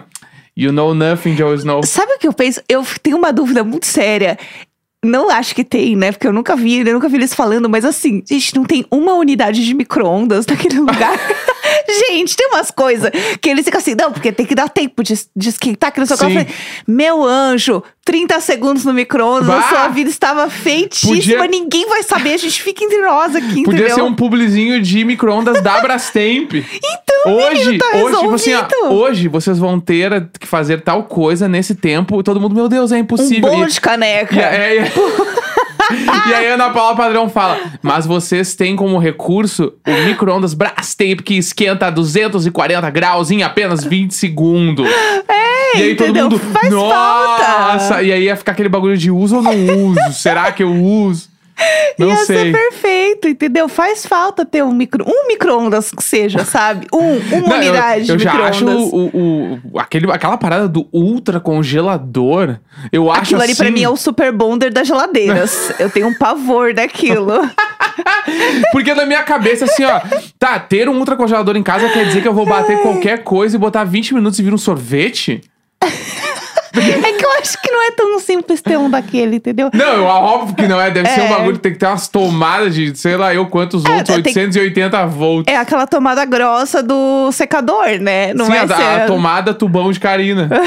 You 0.55 0.71
know 0.71 0.93
nothing, 0.93 1.35
Joe 1.35 1.55
Snow. 1.55 1.83
Sabe 1.83 2.13
o 2.13 2.19
que 2.19 2.27
eu 2.27 2.33
penso? 2.33 2.61
Eu 2.69 2.85
tenho 3.01 3.17
uma 3.17 3.33
dúvida 3.33 3.63
muito 3.63 3.85
séria. 3.87 4.37
Não 5.05 5.29
acho 5.29 5.53
que 5.53 5.63
tem, 5.63 5.95
né? 5.95 6.11
Porque 6.11 6.25
eu 6.27 6.33
nunca 6.33 6.55
vi, 6.55 6.79
eu 6.79 6.93
nunca 6.93 7.07
vi 7.07 7.17
eles 7.17 7.33
falando, 7.33 7.69
mas 7.69 7.85
assim, 7.85 8.23
gente, 8.27 8.55
não 8.55 8.65
tem 8.65 8.83
uma 8.91 9.13
unidade 9.13 9.63
de 9.63 9.73
micro-ondas 9.73 10.45
naquele 10.47 10.77
lugar. 10.81 11.13
Gente, 11.87 12.35
tem 12.35 12.47
umas 12.47 12.71
coisas 12.71 13.11
que 13.41 13.49
eles 13.49 13.65
ficam 13.65 13.79
assim, 13.79 13.95
não, 13.99 14.11
porque 14.11 14.31
tem 14.31 14.45
que 14.45 14.55
dar 14.55 14.69
tempo 14.69 15.03
de, 15.03 15.13
de 15.35 15.49
esquentar, 15.49 15.91
que 15.91 15.99
não 15.99 16.05
sei 16.07 16.15
o 16.15 16.19
que. 16.19 16.25
Eu 16.25 16.29
Sim. 16.29 16.35
falei, 16.35 16.49
meu 16.87 17.23
anjo, 17.23 17.83
30 18.05 18.39
segundos 18.39 18.85
no 18.85 18.93
micro-ondas, 18.93 19.65
sua 19.65 19.87
vida 19.89 20.09
estava 20.09 20.49
feitíssima, 20.49 21.15
Podia- 21.15 21.47
ninguém 21.47 21.87
vai 21.87 22.03
saber, 22.03 22.33
a 22.33 22.37
gente 22.37 22.61
fica 22.61 22.83
entre 22.83 23.01
nós 23.01 23.35
aqui, 23.35 23.63
Podia 23.63 23.79
entendeu? 23.81 23.95
ser 23.95 24.01
um 24.01 24.13
publizinho 24.15 24.81
de 24.81 25.03
micro-ondas 25.03 25.61
da 25.61 25.79
Brastemp. 25.81 26.53
Então, 27.19 27.33
hoje, 27.35 27.65
menino, 27.65 27.79
tá 27.79 27.97
hoje, 27.97 28.15
tipo 28.19 28.33
assim, 28.35 28.53
ó, 28.53 28.87
hoje 28.89 29.27
vocês 29.27 29.57
vão 29.57 29.79
ter 29.79 30.29
que 30.39 30.45
fazer 30.45 30.81
tal 30.81 31.03
coisa 31.03 31.47
nesse 31.47 31.73
tempo. 31.73 32.19
E 32.19 32.23
todo 32.23 32.39
mundo, 32.39 32.53
meu 32.53 32.69
Deus, 32.69 32.91
é 32.91 32.95
Um 32.95 32.99
impossível. 32.99 33.49
bolo 33.49 33.65
E- 33.65 33.67
de 33.71 33.81
caneca. 33.81 34.35
e, 34.35 34.39
é- 34.39 34.77
é- 34.77 34.91
e 36.29 36.33
aí 36.33 36.47
a 36.51 36.53
Ana 36.55 36.69
Paula 36.69 36.95
Padrão 36.95 37.29
fala: 37.29 37.59
Mas 37.81 38.05
vocês 38.05 38.55
têm 38.55 38.75
como 38.75 38.97
recurso 38.97 39.73
o 39.87 39.91
micro-ondas 40.05 40.53
Brastemp 40.53 41.21
que 41.21 41.35
esquenta 41.37 41.87
a 41.87 41.89
240 41.89 42.89
graus 42.89 43.31
em 43.31 43.43
apenas 43.43 43.83
20 43.83 44.11
segundos. 44.13 44.87
É, 45.27 45.77
E 45.77 45.81
aí 45.83 45.95
todo 45.95 46.05
entendeu? 46.09 46.23
mundo. 46.29 46.39
Faz 46.39 46.69
Nossa! 46.71 47.43
falta. 47.83 48.03
E 48.03 48.11
aí 48.11 48.23
ia 48.23 48.35
ficar 48.35 48.53
aquele 48.53 48.69
bagulho 48.69 48.97
de 48.97 49.11
uso 49.11 49.37
ou 49.37 49.41
não 49.41 49.53
uso? 49.87 49.99
Será 50.13 50.51
que 50.51 50.63
eu 50.63 50.73
uso? 50.73 51.29
Não 51.97 52.09
Ia 52.09 52.17
sei. 52.17 52.37
ser 52.37 52.51
perfeito, 52.51 53.27
entendeu? 53.27 53.67
Faz 53.67 54.05
falta 54.05 54.45
ter 54.45 54.63
um 54.63 54.71
micro, 54.71 55.03
um 55.07 55.27
micro-ondas 55.27 55.89
que 55.91 56.03
seja, 56.03 56.45
sabe? 56.45 56.85
Um, 56.93 57.17
uma 57.35 57.47
Não, 57.57 57.63
eu- 57.63 57.71
unidade 57.71 58.09
eu, 58.11 58.15
de 58.17 58.23
já 58.23 58.31
acho 58.47 58.65
o, 58.67 59.59
o, 59.73 59.79
aquele, 59.79 60.09
aquela 60.11 60.37
parada 60.37 60.67
do 60.67 60.87
ultra 60.93 61.39
congelador. 61.39 62.57
Eu 62.91 63.09
acho 63.11 63.21
Aquilo 63.21 63.41
ali 63.41 63.55
pra 63.55 63.65
assim- 63.65 63.73
mim 63.73 63.83
é 63.83 63.89
o 63.89 63.97
super 63.97 64.31
bonder 64.31 64.71
das 64.71 64.87
geladeiras. 64.87 65.73
eu 65.79 65.89
tenho 65.89 66.07
um 66.07 66.13
pavor 66.13 66.73
daquilo. 66.73 67.33
Porque 68.71 68.93
na 68.93 69.05
minha 69.05 69.23
cabeça, 69.23 69.65
assim, 69.65 69.83
ó, 69.83 69.99
tá, 70.37 70.59
ter 70.59 70.87
um 70.87 70.97
ultra 70.99 71.15
congelador 71.15 71.55
em 71.57 71.63
casa 71.63 71.89
quer 71.89 72.05
dizer 72.05 72.21
que 72.21 72.27
eu 72.27 72.33
vou 72.33 72.45
bater 72.45 72.79
qualquer 72.81 73.23
coisa 73.23 73.55
e 73.55 73.59
botar 73.59 73.83
20 73.83 74.13
minutos 74.13 74.37
e 74.37 74.43
vir 74.43 74.53
um 74.53 74.57
sorvete? 74.57 75.41
É 76.79 77.13
que 77.13 77.25
eu 77.25 77.31
acho 77.39 77.61
que 77.61 77.71
não 77.71 77.87
é 77.87 77.91
tão 77.91 78.19
simples 78.19 78.61
ter 78.61 78.77
um 78.77 78.89
daquele, 78.89 79.37
entendeu? 79.37 79.69
Não, 79.73 79.85
eu, 79.93 80.03
óbvio 80.05 80.55
que 80.55 80.67
não 80.67 80.79
é. 80.79 80.89
Deve 80.91 81.09
ser 81.09 81.21
um 81.21 81.25
É. 81.25 81.29
bagulho 81.29 81.53
que 81.53 81.61
tem 81.61 81.73
que 81.73 81.79
ter 81.79 81.85
umas 81.87 82.07
tomadas 82.07 82.73
de, 82.75 82.95
sei 82.97 83.15
lá, 83.17 83.33
eu 83.33 83.45
quantos 83.47 83.83
volts, 83.83 84.03
tem- 84.07 84.15
880 84.15 85.05
volts. 85.05 85.53
É 85.53 85.57
aquela 85.57 85.85
tomada 85.87 86.23
grossa 86.25 86.81
do 86.83 87.31
secador, 87.31 87.87
né? 87.99 88.33
Não 88.33 88.45
Sim, 88.45 88.51
vai 88.51 88.59
a, 88.59 88.67
ser. 88.67 89.01
a 89.03 89.05
tomada 89.05 89.53
tubão 89.53 89.91
de 89.91 89.99
Karina. 89.99 90.49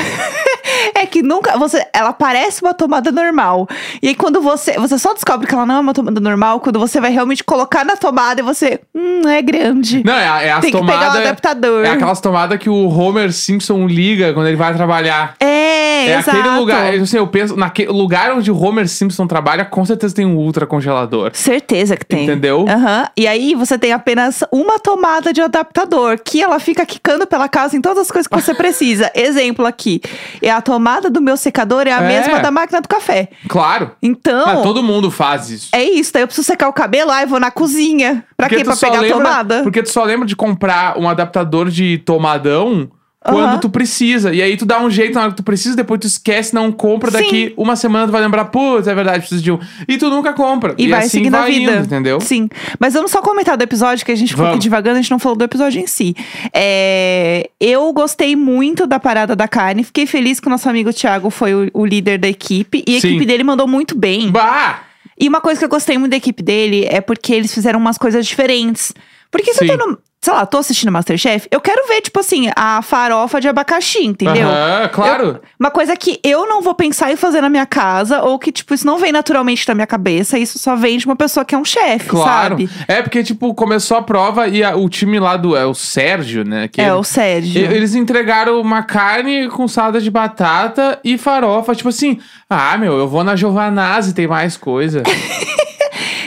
É 1.01 1.07
que 1.07 1.23
nunca. 1.23 1.57
Você, 1.59 1.85
ela 1.95 2.13
parece 2.13 2.61
uma 2.63 2.75
tomada 2.75 3.11
normal. 3.11 3.67
E 4.03 4.09
aí, 4.09 4.15
quando 4.15 4.41
você. 4.41 4.73
Você 4.79 4.99
só 4.99 5.15
descobre 5.15 5.47
que 5.47 5.55
ela 5.55 5.65
não 5.65 5.77
é 5.77 5.81
uma 5.81 5.95
tomada 5.95 6.21
normal 6.21 6.61
quando 6.61 6.79
você 6.79 7.01
vai 7.01 7.11
realmente 7.11 7.43
colocar 7.43 7.85
na 7.85 7.97
tomada 7.97 8.41
e 8.41 8.45
você. 8.45 8.81
Hum, 8.95 9.27
é 9.29 9.41
grande. 9.41 10.03
Não, 10.05 10.13
é, 10.15 10.29
a- 10.29 10.43
é 10.43 10.51
as 10.53 10.61
Tem 10.61 10.73
que 10.73 10.79
pegar 10.81 11.15
o 11.15 11.19
adaptador. 11.19 11.85
É 11.87 11.91
aquelas 11.91 12.21
tomadas 12.21 12.59
que 12.59 12.69
o 12.69 12.89
Homer 12.89 13.33
Simpson 13.33 13.87
liga 13.87 14.35
quando 14.35 14.47
ele 14.49 14.57
vai 14.57 14.75
trabalhar. 14.75 15.35
É, 15.41 16.07
É 16.07 16.19
exato. 16.19 16.37
aquele 16.39 16.59
lugar, 16.59 16.95
assim, 16.95 17.17
eu 17.17 17.27
penso, 17.27 17.57
naquele 17.57 17.91
lugar 17.91 18.33
onde 18.33 18.51
o 18.51 18.59
Homer 18.63 18.87
Simpson 18.89 19.27
trabalha, 19.27 19.65
com 19.65 19.85
certeza 19.87 20.15
tem 20.15 20.27
um 20.27 20.37
ultra 20.37 20.67
congelador. 20.67 21.31
Certeza 21.33 21.97
que 21.97 22.05
tem. 22.05 22.25
Entendeu? 22.25 22.67
Aham. 22.69 23.07
E 23.17 23.27
aí 23.27 23.55
você 23.55 23.79
tem 23.79 23.93
apenas 23.93 24.43
uma 24.53 24.79
tomada 24.79 25.33
de 25.33 25.41
adaptador, 25.41 26.19
que 26.23 26.43
ela 26.43 26.59
fica 26.59 26.85
quicando 26.85 27.27
pela 27.27 27.49
casa 27.49 27.77
em 27.77 27.81
todas 27.81 27.99
as 27.99 28.11
coisas 28.11 28.27
que 28.27 28.35
você 28.39 28.53
precisa. 28.55 29.11
Exemplo 29.15 29.65
aqui. 29.67 30.01
É 30.43 30.51
a 30.51 30.61
tomada 30.61 30.90
do 30.99 31.21
meu 31.21 31.37
secador 31.37 31.87
é 31.87 31.93
a 31.93 32.03
É. 32.03 32.07
mesma 32.09 32.41
da 32.41 32.51
máquina 32.51 32.81
do 32.81 32.89
café. 32.89 33.29
Claro. 33.49 33.93
Então. 34.03 34.63
Todo 34.63 34.83
mundo 34.83 35.11
faz 35.11 35.51
isso. 35.51 35.69
É 35.73 35.85
isso, 35.85 36.13
daí 36.13 36.23
eu 36.23 36.27
preciso 36.27 36.47
secar 36.47 36.69
o 36.69 36.73
cabelo, 36.73 37.11
aí 37.13 37.25
eu 37.25 37.29
vou 37.29 37.39
na 37.39 37.51
cozinha. 37.53 38.25
Pra 38.37 38.49
Porque 38.49 38.57
quê? 38.63 38.65
Pra 38.65 38.77
pegar 38.77 39.01
lembra- 39.01 39.17
a 39.17 39.21
tomada? 39.23 39.63
Porque 39.63 39.83
tu 39.83 39.91
só 39.91 40.03
lembra 40.03 40.27
de 40.27 40.35
comprar 40.35 40.99
um 40.99 41.09
adaptador 41.09 41.69
de 41.71 41.99
tomadão 41.99 42.91
quando 43.23 43.45
Aham. 43.45 43.59
tu 43.59 43.69
precisa. 43.69 44.33
E 44.33 44.41
aí 44.41 44.57
tu 44.57 44.65
dá 44.65 44.81
um 44.81 44.91
jeito 44.91 45.15
na 45.15 45.23
hora 45.23 45.31
que 45.31 45.37
tu 45.37 45.43
precisa, 45.43 45.77
depois 45.77 46.01
tu 46.01 46.07
esquece, 46.07 46.55
não 46.55 46.73
compra. 46.73 47.11
Sim. 47.11 47.19
Daqui 47.19 47.55
uma 47.55 47.77
semana 47.77 48.07
tu 48.07 48.13
vai 48.13 48.23
lembrar, 48.23 48.47
putz, 48.47 48.89
é 48.89 48.95
verdade, 48.95 49.19
preciso 49.19 49.43
de 49.43 49.53
um. 49.53 49.59
E 49.87 49.99
tu 49.99 50.09
nunca 50.09 50.33
compra. 50.33 50.75
E, 50.79 50.89
vai 50.89 51.01
assim 51.01 51.09
seguindo 51.11 51.35
a 51.35 51.41
vai 51.41 51.53
vida. 51.53 51.73
indo, 51.73 51.85
entendeu? 51.85 52.21
Sim. 52.21 52.49
Mas 52.79 52.95
vamos 52.95 53.11
só 53.11 53.21
comentar 53.21 53.59
do 53.59 53.63
episódio, 53.63 54.07
que 54.07 54.13
a 54.13 54.15
gente 54.15 54.35
ficou 54.35 54.57
devagando, 54.57 54.99
a 54.99 55.03
gente 55.03 55.11
não 55.11 55.19
falou 55.19 55.37
do 55.37 55.45
episódio 55.45 55.83
em 55.83 55.87
si. 55.87 56.15
É, 56.55 57.51
eu 57.61 57.93
gostei 57.93 58.35
muito 58.35 58.87
da 58.87 58.99
parada 58.99 59.37
da 59.37 59.47
carne, 59.47 59.85
fiquei 59.85 60.07
feliz 60.07 60.41
que 60.41 60.47
o 60.47 60.51
nosso 60.51 60.69
amigo 60.69 60.91
Thiago 60.91 61.29
foi 61.29 61.55
o, 61.55 61.71
o 61.75 61.85
líder 61.85 62.19
da 62.19 62.29
equipe. 62.29 62.83
E 62.87 62.97
a 62.97 63.01
Sim. 63.03 63.09
equipe 63.09 63.27
dele 63.27 63.45
mandou 63.45 63.69
muito 63.69 63.97
bem. 63.97 64.31
Bah! 64.31 64.81
E 65.19 65.29
uma 65.29 65.43
coisa 65.43 65.59
que 65.59 65.65
eu 65.67 65.69
gostei 65.69 65.99
muito 65.99 66.13
da 66.13 66.17
equipe 66.17 66.43
dele 66.43 66.87
é 66.89 67.03
porque 67.03 67.35
eles 67.35 67.53
fizeram 67.53 67.79
umas 67.79 67.99
coisas 67.99 68.27
diferentes. 68.27 68.95
Porque 69.31 69.53
se 69.53 69.65
eu 69.65 69.79
tô 69.79 69.87
no, 69.87 69.99
sei 70.23 70.35
lá, 70.35 70.45
tô 70.45 70.59
assistindo 70.59 70.93
Masterchef, 70.93 71.49
eu 71.51 71.61
quero 71.63 71.89
ver, 71.89 72.03
tipo 72.03 72.21
assim, 72.21 72.51
a 72.55 72.83
farofa 72.83 73.41
de 73.41 73.49
abacaxi, 73.49 74.05
entendeu? 74.05 74.49
Aham, 74.49 74.89
claro. 74.93 75.25
Eu- 75.27 75.41
uma 75.59 75.71
coisa 75.71 75.97
que 75.97 76.21
eu 76.23 76.47
não 76.47 76.61
vou 76.61 76.75
pensar 76.75 77.11
em 77.11 77.17
fazer 77.17 77.41
na 77.41 77.49
minha 77.49 77.65
casa, 77.65 78.21
ou 78.23 78.39
que, 78.39 78.53
tipo, 78.53 78.75
isso 78.75 78.87
não 78.87 78.99
vem 78.99 79.13
naturalmente 79.13 79.67
na 79.67 79.75
minha 79.75 79.87
cabeça, 79.87 80.39
isso 80.39 80.59
só 80.59 80.77
vem 80.77 80.99
de 80.99 81.07
uma 81.07 81.17
pessoa 81.17 81.43
que 81.43 81.55
é 81.55 81.59
um 81.59 81.65
chefe, 81.65 82.09
Claro. 82.11 82.51
sabe? 82.59 82.69
É 82.87 83.01
porque, 83.01 83.23
tipo, 83.23 83.55
começou 83.55 83.97
a 83.97 84.03
prova 84.03 84.47
e 84.47 84.63
a- 84.63 84.77
o 84.77 84.91
time 84.91 85.19
lá 85.19 85.39
do. 85.39 85.57
É 85.57 85.65
o 85.65 85.73
Sérgio, 85.73 86.45
né? 86.45 86.69
É, 86.77 86.93
o 86.93 87.03
Sérgio. 87.03 87.59
Eles 87.73 87.95
entregaram 87.95 88.61
uma 88.61 88.83
carne 88.83 89.49
com 89.49 89.67
salada 89.67 90.01
de 90.03 90.11
batata 90.11 90.99
e 91.03 91.17
farofa. 91.17 91.75
Tipo 91.75 91.89
assim, 91.89 92.19
ah, 92.49 92.77
meu, 92.77 92.99
eu 92.99 93.09
vou 93.09 93.25
na 93.25 93.35
Giovanazzi, 93.37 94.13
tem 94.15 94.27
mais 94.27 94.55
coisa. 94.59 95.03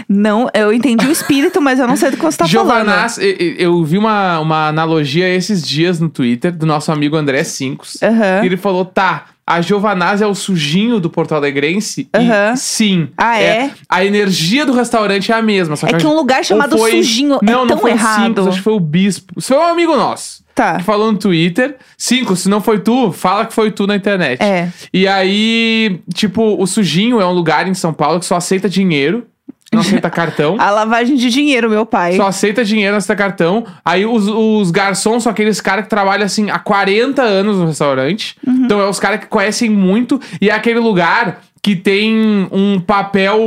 Não, 0.08 0.50
eu 0.54 0.72
entendi 0.74 1.06
o 1.08 1.12
espírito, 1.12 1.62
mas 1.62 1.80
eu 1.80 1.88
não 1.88 1.96
sei 1.96 2.12
do 2.12 2.18
que 2.18 2.24
você 2.24 2.38
tá 2.38 2.48
falando. 2.48 2.68
Giovanazzi, 2.68 3.22
e- 3.24 3.56
e- 3.60 3.64
eu 3.64 3.84
vi 3.84 3.98
uma, 3.98 4.40
uma 4.40 4.68
analogia 4.68 5.28
esses 5.28 5.66
dias 5.68 6.00
no 6.00 6.10
Twitter 6.10 6.52
do 6.52 6.66
nosso 6.66 6.92
amigo 6.92 7.16
André 7.16 7.44
Cincos. 7.44 7.98
Aham. 8.02 8.44
Ele 8.46 8.58
falou, 8.58 8.86
tá, 8.86 9.26
a 9.46 9.60
Giovanazzi 9.62 10.24
é 10.24 10.28
o 10.28 10.34
sujinho 10.36 11.00
do 11.00 11.10
Porto 11.10 11.36
Alegrense? 11.36 12.08
Aham. 12.14 12.54
E 12.54 12.58
sim. 12.58 13.10
Ah, 13.18 13.40
é? 13.42 13.72
A 13.90 14.06
energia 14.06 14.66
do 14.66 14.74
restaurante 14.74 15.32
é 15.32 15.36
a 15.36 15.42
mesma. 15.42 15.76
É 15.84 15.94
que 15.94 16.06
um 16.08 16.16
lugar 16.16 16.44
chamado 16.46 16.78
foi- 16.78 16.92
Sujinho 16.92 17.36
é 17.42 17.46
não, 17.46 17.62
não 17.62 17.68
tão 17.68 17.78
foi 17.80 17.92
o 17.92 17.94
errado. 17.94 18.24
Cincos, 18.26 18.48
acho 18.48 18.58
que 18.58 18.64
foi 18.64 18.74
o 18.74 18.80
Bispo. 18.80 19.34
Isso 19.38 19.48
foi 19.50 19.58
um 19.58 19.68
amigo 19.68 19.96
nosso. 19.96 20.42
Tá. 20.56 20.78
que 20.78 20.84
falou 20.84 21.12
no 21.12 21.18
Twitter. 21.18 21.78
Cinco, 21.98 22.36
se 22.36 22.48
não 22.48 22.62
foi 22.62 22.78
tu, 22.80 23.12
fala 23.12 23.44
que 23.44 23.52
foi 23.56 23.72
tu 23.72 23.88
na 23.88 23.96
internet. 23.96 24.40
É. 24.40 24.70
E 24.94 25.08
aí, 25.08 26.00
tipo, 26.14 26.62
o 26.62 26.68
Sujinho 26.68 27.20
é 27.20 27.26
um 27.26 27.32
lugar 27.32 27.68
em 27.68 27.74
São 27.74 27.92
Paulo 27.92 28.20
que 28.20 28.26
só 28.28 28.36
aceita 28.36 28.70
dinheiro, 28.70 29.26
não 29.74 29.82
aceita 29.82 30.10
cartão. 30.10 30.56
A 30.60 30.70
lavagem 30.70 31.16
de 31.16 31.30
dinheiro, 31.30 31.70
meu 31.70 31.86
pai. 31.86 32.16
Só 32.16 32.28
aceita 32.28 32.64
dinheiro, 32.64 32.92
não 32.92 32.98
aceita 32.98 33.16
cartão. 33.16 33.66
Aí 33.84 34.06
os, 34.06 34.28
os 34.28 34.72
garçons 34.72 35.24
são 35.24 35.32
aqueles 35.32 35.60
caras 35.62 35.86
que 35.86 35.90
trabalham 35.90 36.26
assim 36.26 36.50
há 36.50 36.60
40 36.60 37.22
anos 37.22 37.58
no 37.58 37.66
restaurante. 37.66 38.36
Uhum. 38.46 38.66
Então 38.66 38.80
é 38.80 38.88
os 38.88 39.00
caras 39.00 39.20
que 39.20 39.28
conhecem 39.28 39.70
muito. 39.70 40.20
E 40.42 40.50
é 40.50 40.54
aquele 40.54 40.80
lugar 40.80 41.42
que 41.64 41.78
tem 41.78 42.48
um 42.52 42.78
papel 42.78 43.40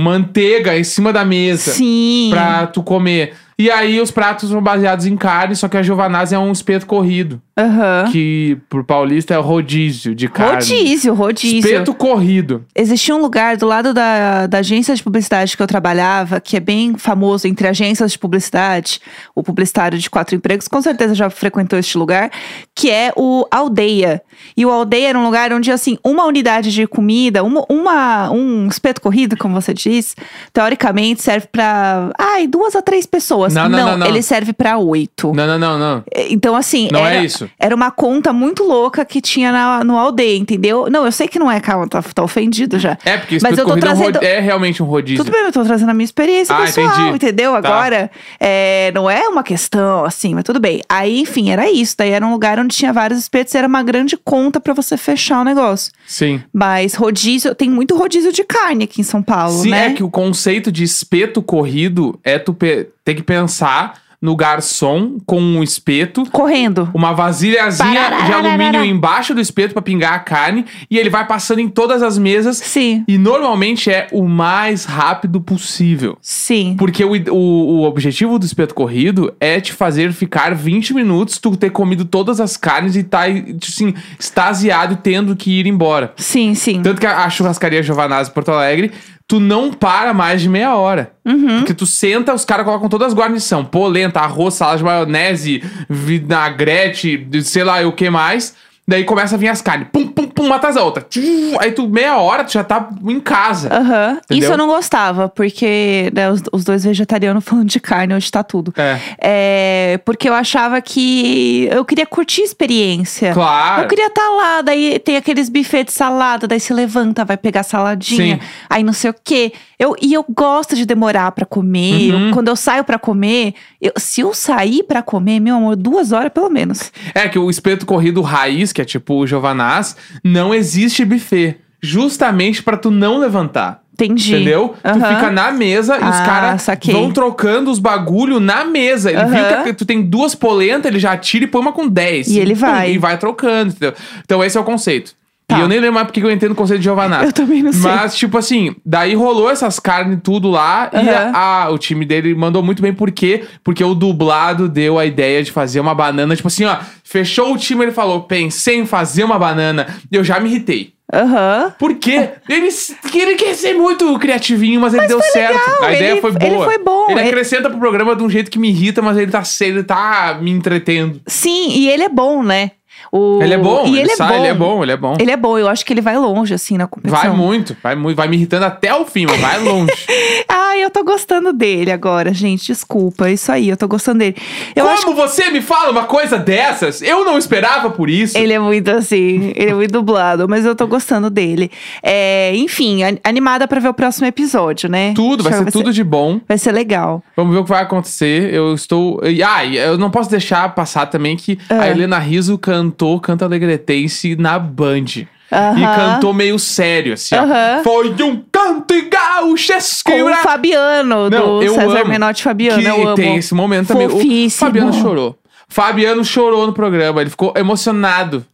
manteiga 0.00 0.76
em 0.76 0.82
cima 0.82 1.12
da 1.12 1.24
mesa 1.24 1.70
Sim. 1.70 2.28
pra 2.30 2.66
tu 2.66 2.82
comer. 2.82 3.34
E 3.60 3.70
aí 3.70 4.00
os 4.00 4.10
pratos 4.10 4.48
são 4.50 4.62
baseados 4.62 5.06
em 5.06 5.16
carne, 5.16 5.54
só 5.54 5.68
que 5.68 5.76
a 5.76 5.82
Giovanazzi 5.82 6.34
é 6.34 6.38
um 6.38 6.50
espeto 6.52 6.86
corrido. 6.86 7.40
Aham. 7.58 8.06
Que 8.10 8.56
pro 8.70 8.82
paulista 8.82 9.34
é 9.34 9.38
o 9.38 9.42
rodízio 9.42 10.14
de 10.14 10.28
carne. 10.28 10.54
Rodízio, 10.54 11.12
rodízio. 11.14 11.58
Espeto 11.58 11.92
corrido. 11.94 12.64
Existia 12.74 13.14
um 13.14 13.20
lugar 13.20 13.56
do 13.58 13.66
lado 13.66 13.92
da, 13.92 14.46
da 14.46 14.58
agência 14.58 14.94
de 14.94 15.02
publicidade 15.02 15.56
que 15.56 15.62
eu 15.62 15.66
trabalhava, 15.66 16.40
que 16.40 16.56
é 16.56 16.60
bem 16.60 16.96
famoso 16.96 17.46
entre 17.46 17.68
agências 17.68 18.12
de 18.12 18.18
publicidade, 18.18 18.98
o 19.34 19.42
publicitário 19.42 19.98
de 19.98 20.08
quatro 20.08 20.34
empregos, 20.34 20.66
com 20.68 20.80
certeza 20.80 21.14
já 21.14 21.28
frequentou 21.28 21.78
este 21.78 21.98
lugar, 21.98 22.30
que 22.74 22.90
é 22.90 23.12
o 23.14 23.44
Aldeia. 23.50 24.22
E 24.56 24.64
o 24.64 24.70
Aldeia 24.70 25.08
era 25.10 25.18
um 25.18 25.24
lugar 25.24 25.52
onde, 25.52 25.70
assim, 25.70 25.98
uma 26.02 26.24
unidade 26.24 26.72
de 26.72 26.86
comida, 26.86 27.44
uma, 27.44 27.64
uma- 27.68 28.30
um 28.30 28.66
espeto 28.68 29.02
corrido, 29.02 29.36
como 29.36 29.60
você 29.60 29.74
diz, 29.74 30.16
teoricamente 30.52 31.22
serve 31.22 31.46
pra, 31.52 32.10
ai, 32.18 32.46
duas 32.46 32.74
a 32.74 32.80
três 32.82 33.04
pessoas. 33.06 33.49
Não, 33.54 33.68
não, 33.68 33.78
não, 33.86 33.98
não. 33.98 34.06
ele 34.06 34.22
serve 34.22 34.52
pra 34.52 34.78
oito. 34.78 35.32
Não, 35.34 35.46
não, 35.46 35.58
não, 35.58 35.78
não. 35.78 36.04
Então, 36.28 36.54
assim. 36.56 36.88
Não 36.92 37.04
era, 37.06 37.16
é 37.20 37.24
isso. 37.24 37.48
Era 37.58 37.74
uma 37.74 37.90
conta 37.90 38.32
muito 38.32 38.62
louca 38.64 39.04
que 39.04 39.20
tinha 39.20 39.52
na, 39.52 39.84
no 39.84 39.96
aldeia, 39.98 40.36
entendeu? 40.38 40.86
Não, 40.90 41.04
eu 41.04 41.12
sei 41.12 41.28
que 41.28 41.38
não 41.38 41.50
é, 41.50 41.60
calma, 41.60 41.88
tá, 41.88 42.02
tá 42.02 42.22
ofendido 42.22 42.78
já. 42.78 42.96
É, 43.04 43.16
porque 43.18 43.34
Mas 43.42 43.52
espeto 43.52 43.60
eu 43.60 43.64
tô 43.64 43.70
corrido 43.70 43.86
é 43.86 43.90
um 43.90 43.96
trazendo- 43.96 44.24
é 44.24 44.40
realmente 44.40 44.82
um 44.82 44.86
rodízio. 44.86 45.24
Tudo 45.24 45.32
bem, 45.32 45.42
eu 45.44 45.52
tô 45.52 45.64
trazendo 45.64 45.90
a 45.90 45.94
minha 45.94 46.04
experiência 46.04 46.54
Ah, 46.54 46.60
pessoal, 46.62 46.86
entendi. 46.86 47.16
entendeu? 47.16 47.52
Tá. 47.52 47.58
Agora, 47.58 48.10
é, 48.38 48.90
não 48.94 49.08
é 49.10 49.28
uma 49.28 49.42
questão 49.42 50.04
assim, 50.04 50.34
mas 50.34 50.44
tudo 50.44 50.60
bem. 50.60 50.80
Aí, 50.88 51.20
enfim, 51.20 51.50
era 51.50 51.70
isso. 51.70 51.94
Daí 51.98 52.10
era 52.10 52.26
um 52.26 52.32
lugar 52.32 52.58
onde 52.58 52.74
tinha 52.76 52.92
vários 52.92 53.18
espetos 53.18 53.54
e 53.54 53.58
era 53.58 53.66
uma 53.66 53.82
grande 53.82 54.16
conta 54.16 54.60
pra 54.60 54.72
você 54.74 54.96
fechar 54.96 55.40
o 55.40 55.44
negócio. 55.44 55.92
Sim. 56.06 56.42
Mas 56.52 56.94
rodízio, 56.94 57.54
tem 57.54 57.68
muito 57.70 57.96
rodízio 57.96 58.32
de 58.32 58.44
carne 58.44 58.84
aqui 58.84 59.00
em 59.00 59.04
São 59.04 59.22
Paulo, 59.22 59.62
Sim, 59.62 59.70
né? 59.70 59.86
é 59.86 59.90
que 59.92 60.02
o 60.02 60.10
conceito 60.10 60.70
de 60.72 60.84
espeto 60.84 61.42
corrido 61.42 62.18
é 62.24 62.38
tu 62.38 62.52
pe- 62.54 62.88
ter 63.10 63.14
que 63.14 63.22
pensar 63.22 63.94
no 64.22 64.36
garçom 64.36 65.16
com 65.24 65.40
um 65.40 65.62
espeto, 65.62 66.24
Correndo. 66.30 66.90
uma 66.92 67.14
vasilhazinha 67.14 68.10
de 68.26 68.32
alumínio 68.34 68.84
embaixo 68.84 69.34
do 69.34 69.40
espeto 69.40 69.72
pra 69.72 69.80
pingar 69.80 70.12
a 70.12 70.18
carne, 70.18 70.66
e 70.90 70.98
ele 70.98 71.08
vai 71.08 71.26
passando 71.26 71.60
em 71.60 71.68
todas 71.70 72.02
as 72.02 72.18
mesas. 72.18 72.58
Sim, 72.58 73.02
E 73.08 73.16
normalmente 73.16 73.90
é 73.90 74.08
o 74.12 74.28
mais 74.28 74.84
rápido 74.84 75.40
possível. 75.40 76.18
sim. 76.20 76.76
Porque 76.78 77.02
o, 77.02 77.12
o, 77.32 77.34
o 77.78 77.82
objetivo 77.84 78.38
do 78.38 78.44
espeto 78.44 78.74
corrido 78.74 79.32
é 79.40 79.58
te 79.58 79.72
fazer 79.72 80.12
ficar 80.12 80.54
20 80.54 80.92
minutos, 80.92 81.38
tu 81.38 81.56
ter 81.56 81.70
comido 81.70 82.04
todas 82.04 82.40
as 82.42 82.58
carnes 82.58 82.96
e 82.96 83.02
tá, 83.02 83.22
assim, 83.24 83.94
extasiado 84.18 84.92
e 84.92 84.96
tendo 84.96 85.34
que 85.34 85.50
ir 85.60 85.66
embora. 85.66 86.12
Sim, 86.16 86.54
sim. 86.54 86.82
Tanto 86.82 87.00
que 87.00 87.06
a, 87.06 87.24
a 87.24 87.30
churrascaria 87.30 87.82
Giovanazzi 87.82 88.30
Porto 88.30 88.50
Alegre, 88.50 88.92
tu 89.30 89.38
não 89.38 89.72
para 89.72 90.12
mais 90.12 90.42
de 90.42 90.48
meia 90.48 90.74
hora. 90.74 91.12
Uhum. 91.24 91.58
Porque 91.58 91.72
tu 91.72 91.86
senta, 91.86 92.34
os 92.34 92.44
caras 92.44 92.66
colocam 92.66 92.88
todas 92.88 93.06
as 93.06 93.14
guarnição. 93.14 93.64
Polenta, 93.64 94.18
arroz, 94.18 94.54
salada 94.54 94.78
de 94.78 94.82
maionese, 94.82 95.62
vinagrete, 95.88 97.28
sei 97.44 97.62
lá 97.62 97.80
o 97.86 97.92
que 97.92 98.10
mais. 98.10 98.56
Daí 98.88 99.04
começa 99.04 99.36
a 99.36 99.38
vir 99.38 99.46
as 99.46 99.62
carnes. 99.62 99.86
Pum, 99.92 100.08
pum, 100.08 100.26
pum, 100.42 100.48
mata 100.48 100.68
as 100.68 100.76
outras. 100.76 101.04
Tchum, 101.08 101.56
Aí 101.60 101.72
tu, 101.72 101.88
meia 101.88 102.16
hora, 102.18 102.44
tu 102.44 102.52
já 102.52 102.64
tá 102.64 102.88
em 103.04 103.20
casa. 103.20 103.68
Aham. 103.72 104.18
Entendeu? 104.24 104.38
Isso 104.44 104.52
eu 104.52 104.58
não 104.58 104.66
gostava, 104.66 105.28
porque 105.28 106.10
né, 106.14 106.30
os, 106.30 106.42
os 106.52 106.64
dois 106.64 106.84
vegetarianos 106.84 107.42
falando 107.44 107.68
de 107.68 107.80
carne, 107.80 108.14
hoje 108.14 108.30
tá 108.30 108.42
tudo. 108.42 108.72
É. 108.76 108.98
É, 109.20 110.00
porque 110.04 110.28
eu 110.28 110.34
achava 110.34 110.80
que 110.80 111.68
eu 111.70 111.84
queria 111.84 112.06
curtir 112.06 112.42
a 112.42 112.44
experiência. 112.44 113.32
Claro. 113.32 113.82
Eu 113.82 113.88
queria 113.88 114.06
estar 114.06 114.28
lá, 114.30 114.62
daí 114.62 114.98
tem 114.98 115.16
aqueles 115.16 115.48
buffets 115.48 115.92
de 115.94 115.98
salada, 115.98 116.46
daí 116.46 116.60
se 116.60 116.72
levanta, 116.72 117.24
vai 117.24 117.36
pegar 117.36 117.62
saladinha, 117.62 118.36
Sim. 118.36 118.40
aí 118.68 118.82
não 118.82 118.92
sei 118.92 119.10
o 119.10 119.14
quê. 119.24 119.52
Eu, 119.78 119.96
e 120.00 120.12
eu 120.12 120.24
gosto 120.28 120.76
de 120.76 120.84
demorar 120.84 121.32
pra 121.32 121.46
comer. 121.46 122.12
Uhum. 122.12 122.28
Eu- 122.28 122.34
quando 122.34 122.48
eu 122.48 122.56
saio 122.56 122.84
pra 122.84 122.98
comer, 122.98 123.54
eu- 123.80 123.92
se 123.96 124.20
eu 124.20 124.34
sair 124.34 124.82
pra 124.82 125.02
comer, 125.02 125.40
meu 125.40 125.56
amor, 125.56 125.74
duas 125.76 126.12
horas 126.12 126.30
pelo 126.32 126.50
menos. 126.50 126.92
É 127.14 127.28
que 127.28 127.38
o 127.38 127.48
espeto 127.48 127.86
corrido 127.86 128.20
raiz, 128.20 128.72
que 128.72 128.82
é 128.82 128.84
tipo 128.84 129.14
o 129.14 129.26
Giovanaz, 129.26 129.96
não 130.30 130.54
existe 130.54 131.04
buffet. 131.04 131.56
Justamente 131.82 132.62
pra 132.62 132.76
tu 132.76 132.90
não 132.90 133.18
levantar. 133.18 133.80
Entendi. 133.94 134.34
Entendeu? 134.34 134.74
Tu 134.82 134.88
Aham. 134.88 135.14
fica 135.14 135.30
na 135.30 135.50
mesa 135.52 135.94
e 135.96 135.98
os 135.98 136.16
Ah, 136.16 136.24
caras 136.24 136.62
saquei. 136.62 136.94
vão 136.94 137.10
trocando 137.12 137.70
os 137.70 137.78
bagulho 137.78 138.40
na 138.40 138.64
mesa. 138.64 139.10
Ele 139.10 139.24
viu 139.26 139.44
Aham. 139.44 139.64
que 139.64 139.72
tu 139.74 139.84
tem 139.84 140.00
duas 140.02 140.34
polentas, 140.34 140.90
ele 140.90 140.98
já 140.98 141.16
tira 141.18 141.44
e 141.44 141.48
põe 141.48 141.60
uma 141.60 141.72
com 141.72 141.86
10. 141.86 142.28
E 142.28 142.38
ele 142.38 142.54
vai. 142.54 142.92
E 142.92 142.98
vai 142.98 143.18
trocando, 143.18 143.70
entendeu? 143.72 143.94
Então 144.24 144.42
esse 144.42 144.56
é 144.56 144.60
o 144.60 144.64
conceito. 144.64 145.12
Tá. 145.50 145.58
E 145.58 145.60
eu 145.60 145.68
nem 145.68 145.78
lembro 145.80 145.94
mais 145.94 146.06
porque 146.06 146.22
eu 146.22 146.30
entendo 146.30 146.52
o 146.52 146.54
conceito 146.54 146.78
de 146.80 146.84
Giovanazzi. 146.84 147.26
Eu 147.26 147.32
também 147.32 147.62
não 147.62 147.72
sei. 147.72 147.82
Mas, 147.90 148.14
tipo 148.16 148.38
assim, 148.38 148.74
daí 148.84 149.14
rolou 149.14 149.50
essas 149.50 149.78
carnes 149.78 150.18
tudo 150.22 150.48
lá. 150.50 150.90
E 150.92 150.96
Aham. 150.96 151.32
a- 151.34 151.64
a- 151.64 151.70
o 151.70 151.78
time 151.78 152.04
dele 152.04 152.34
mandou 152.34 152.62
muito 152.62 152.80
bem. 152.82 152.92
Por 152.92 153.10
quê? 153.10 153.44
Porque 153.64 153.82
o 153.84 153.94
dublado 153.94 154.68
deu 154.68 154.98
a 154.98 155.04
ideia 155.06 155.42
de 155.42 155.50
fazer 155.52 155.80
uma 155.80 155.94
banana. 155.94 156.34
Tipo 156.36 156.48
assim, 156.48 156.64
ó. 156.64 156.76
Fechou 157.04 157.52
o 157.52 157.58
time, 157.58 157.84
ele 157.84 157.92
falou: 157.92 158.22
pensei 158.22 158.76
em 158.78 158.86
fazer 158.86 159.24
uma 159.24 159.38
banana. 159.38 159.86
Eu 160.12 160.22
já 160.22 160.38
me 160.38 160.48
irritei. 160.48 160.92
Aham. 161.12 161.74
Por 161.76 161.96
quê? 161.96 162.28
Ele, 162.48 162.68
ele 163.14 163.34
quer 163.34 163.54
ser 163.54 163.74
muito 163.74 164.16
criativinho, 164.20 164.80
mas 164.80 164.94
ele 164.94 165.08
deu 165.08 165.20
certo. 165.20 165.54
legal, 165.54 165.82
A 165.82 165.92
ideia 165.92 166.12
ele- 166.12 166.20
foi 166.20 166.30
boa. 166.30 166.44
ele 166.46 166.56
foi 166.64 166.78
bom, 166.84 167.06
Ele 167.10 167.18
ele- 167.20 167.28
acrescenta 167.30 167.68
pro 167.68 167.80
programa 167.80 168.14
de 168.14 168.22
um 168.22 168.30
jeito 168.30 168.48
que 168.48 168.60
me 168.60 168.68
irrita, 168.68 169.02
mas 169.02 169.16
ele 169.18 169.28
tá, 169.28 169.42
ele 169.62 169.82
tá 169.82 170.38
me 170.40 170.52
entretendo. 170.52 171.20
Sim, 171.26 171.70
e 171.70 171.88
ele 171.90 172.04
é 172.04 172.08
bom, 172.08 172.44
né? 172.44 172.70
O... 173.12 173.42
Ele 173.42 173.54
é 173.54 173.58
bom, 173.58 173.86
ele, 173.86 174.00
ele, 174.00 174.10
é 174.12 174.16
sai, 174.16 174.28
bom. 174.32 174.38
ele 174.38 174.46
é 174.48 174.54
bom, 174.54 174.82
ele 174.82 174.92
é 174.92 174.96
bom. 174.96 175.16
Ele 175.20 175.30
é 175.30 175.36
bom, 175.36 175.58
eu 175.58 175.68
acho 175.68 175.84
que 175.84 175.92
ele 175.92 176.00
vai 176.00 176.16
longe, 176.18 176.54
assim, 176.54 176.76
na 176.76 176.86
competição. 176.86 177.20
Vai 177.20 177.30
muito, 177.30 177.76
vai 177.82 177.94
muito, 177.96 178.16
vai 178.16 178.28
me 178.28 178.36
irritando 178.36 178.64
até 178.66 178.94
o 178.94 179.04
fim, 179.04 179.26
mas 179.26 179.40
vai 179.40 179.58
longe. 179.62 179.92
Ai, 180.48 180.82
eu 180.84 180.90
tô 180.90 181.02
gostando 181.04 181.52
dele 181.52 181.90
agora, 181.90 182.32
gente. 182.32 182.66
Desculpa, 182.66 183.28
é 183.28 183.32
isso 183.32 183.50
aí, 183.50 183.68
eu 183.68 183.76
tô 183.76 183.88
gostando 183.88 184.18
dele. 184.20 184.36
Eu 184.76 184.84
Como 184.84 184.94
acho 184.96 185.14
você 185.14 185.50
me 185.50 185.60
fala 185.60 185.90
uma 185.90 186.04
coisa 186.04 186.38
dessas? 186.38 187.02
Eu 187.02 187.24
não 187.24 187.36
esperava 187.38 187.90
por 187.90 188.08
isso. 188.08 188.36
Ele 188.38 188.52
é 188.52 188.58
muito 188.58 188.88
assim, 188.90 189.52
ele 189.56 189.70
é 189.70 189.74
muito 189.74 189.90
dublado, 189.92 190.48
mas 190.48 190.64
eu 190.64 190.74
tô 190.76 190.86
gostando 190.86 191.28
dele. 191.30 191.70
É, 192.02 192.52
enfim, 192.54 193.02
an- 193.02 193.18
animada 193.24 193.66
pra 193.66 193.80
ver 193.80 193.88
o 193.88 193.94
próximo 193.94 194.26
episódio, 194.26 194.88
né? 194.88 195.12
Tudo, 195.14 195.42
vai 195.42 195.52
ser 195.52 195.64
que 195.64 195.72
tudo 195.72 195.92
de 195.92 196.04
bom. 196.04 196.40
Vai 196.48 196.58
ser 196.58 196.72
legal. 196.72 197.22
Vamos 197.36 197.52
ver 197.54 197.60
o 197.60 197.64
que 197.64 197.70
vai 197.70 197.82
acontecer. 197.82 198.52
Eu 198.54 198.74
estou. 198.74 199.20
Ah, 199.46 199.64
eu 199.64 199.98
não 199.98 200.10
posso 200.10 200.30
deixar 200.30 200.74
passar 200.74 201.06
também 201.06 201.36
que 201.36 201.58
a 201.68 201.80
Ah. 201.82 201.88
Helena 201.90 202.18
Riso 202.18 202.56
cantou 202.58 202.89
Canta 203.20 203.44
Alegretense 203.44 204.36
na 204.36 204.58
Band. 204.58 205.04
E 205.52 205.80
cantou 205.96 206.32
meio 206.32 206.58
sério, 206.60 207.14
assim, 207.14 207.34
ó. 207.34 207.82
Foi 207.82 208.08
um 208.22 208.42
canto 208.52 208.94
gauchesco. 209.10 210.10
Com 210.12 210.22
o 210.30 210.34
Fabiano, 210.36 211.28
Não, 211.28 211.58
do 211.58 211.62
eu 211.62 211.74
César 211.74 212.00
amo 212.02 212.08
Menotti 212.10 212.42
Fabiano, 212.42 212.80
que 212.80 212.88
eu 212.88 213.06
amo. 213.08 213.14
tem 213.16 213.36
esse 213.36 213.52
momento 213.52 213.88
também. 213.88 214.06
O 214.06 214.10
Fofíssimo. 214.10 214.66
Fabiano 214.66 214.92
chorou. 214.92 215.36
Fabiano 215.68 216.24
chorou 216.24 216.66
no 216.66 216.72
programa, 216.72 217.20
ele 217.20 217.30
ficou 217.30 217.52
emocionado. 217.56 218.44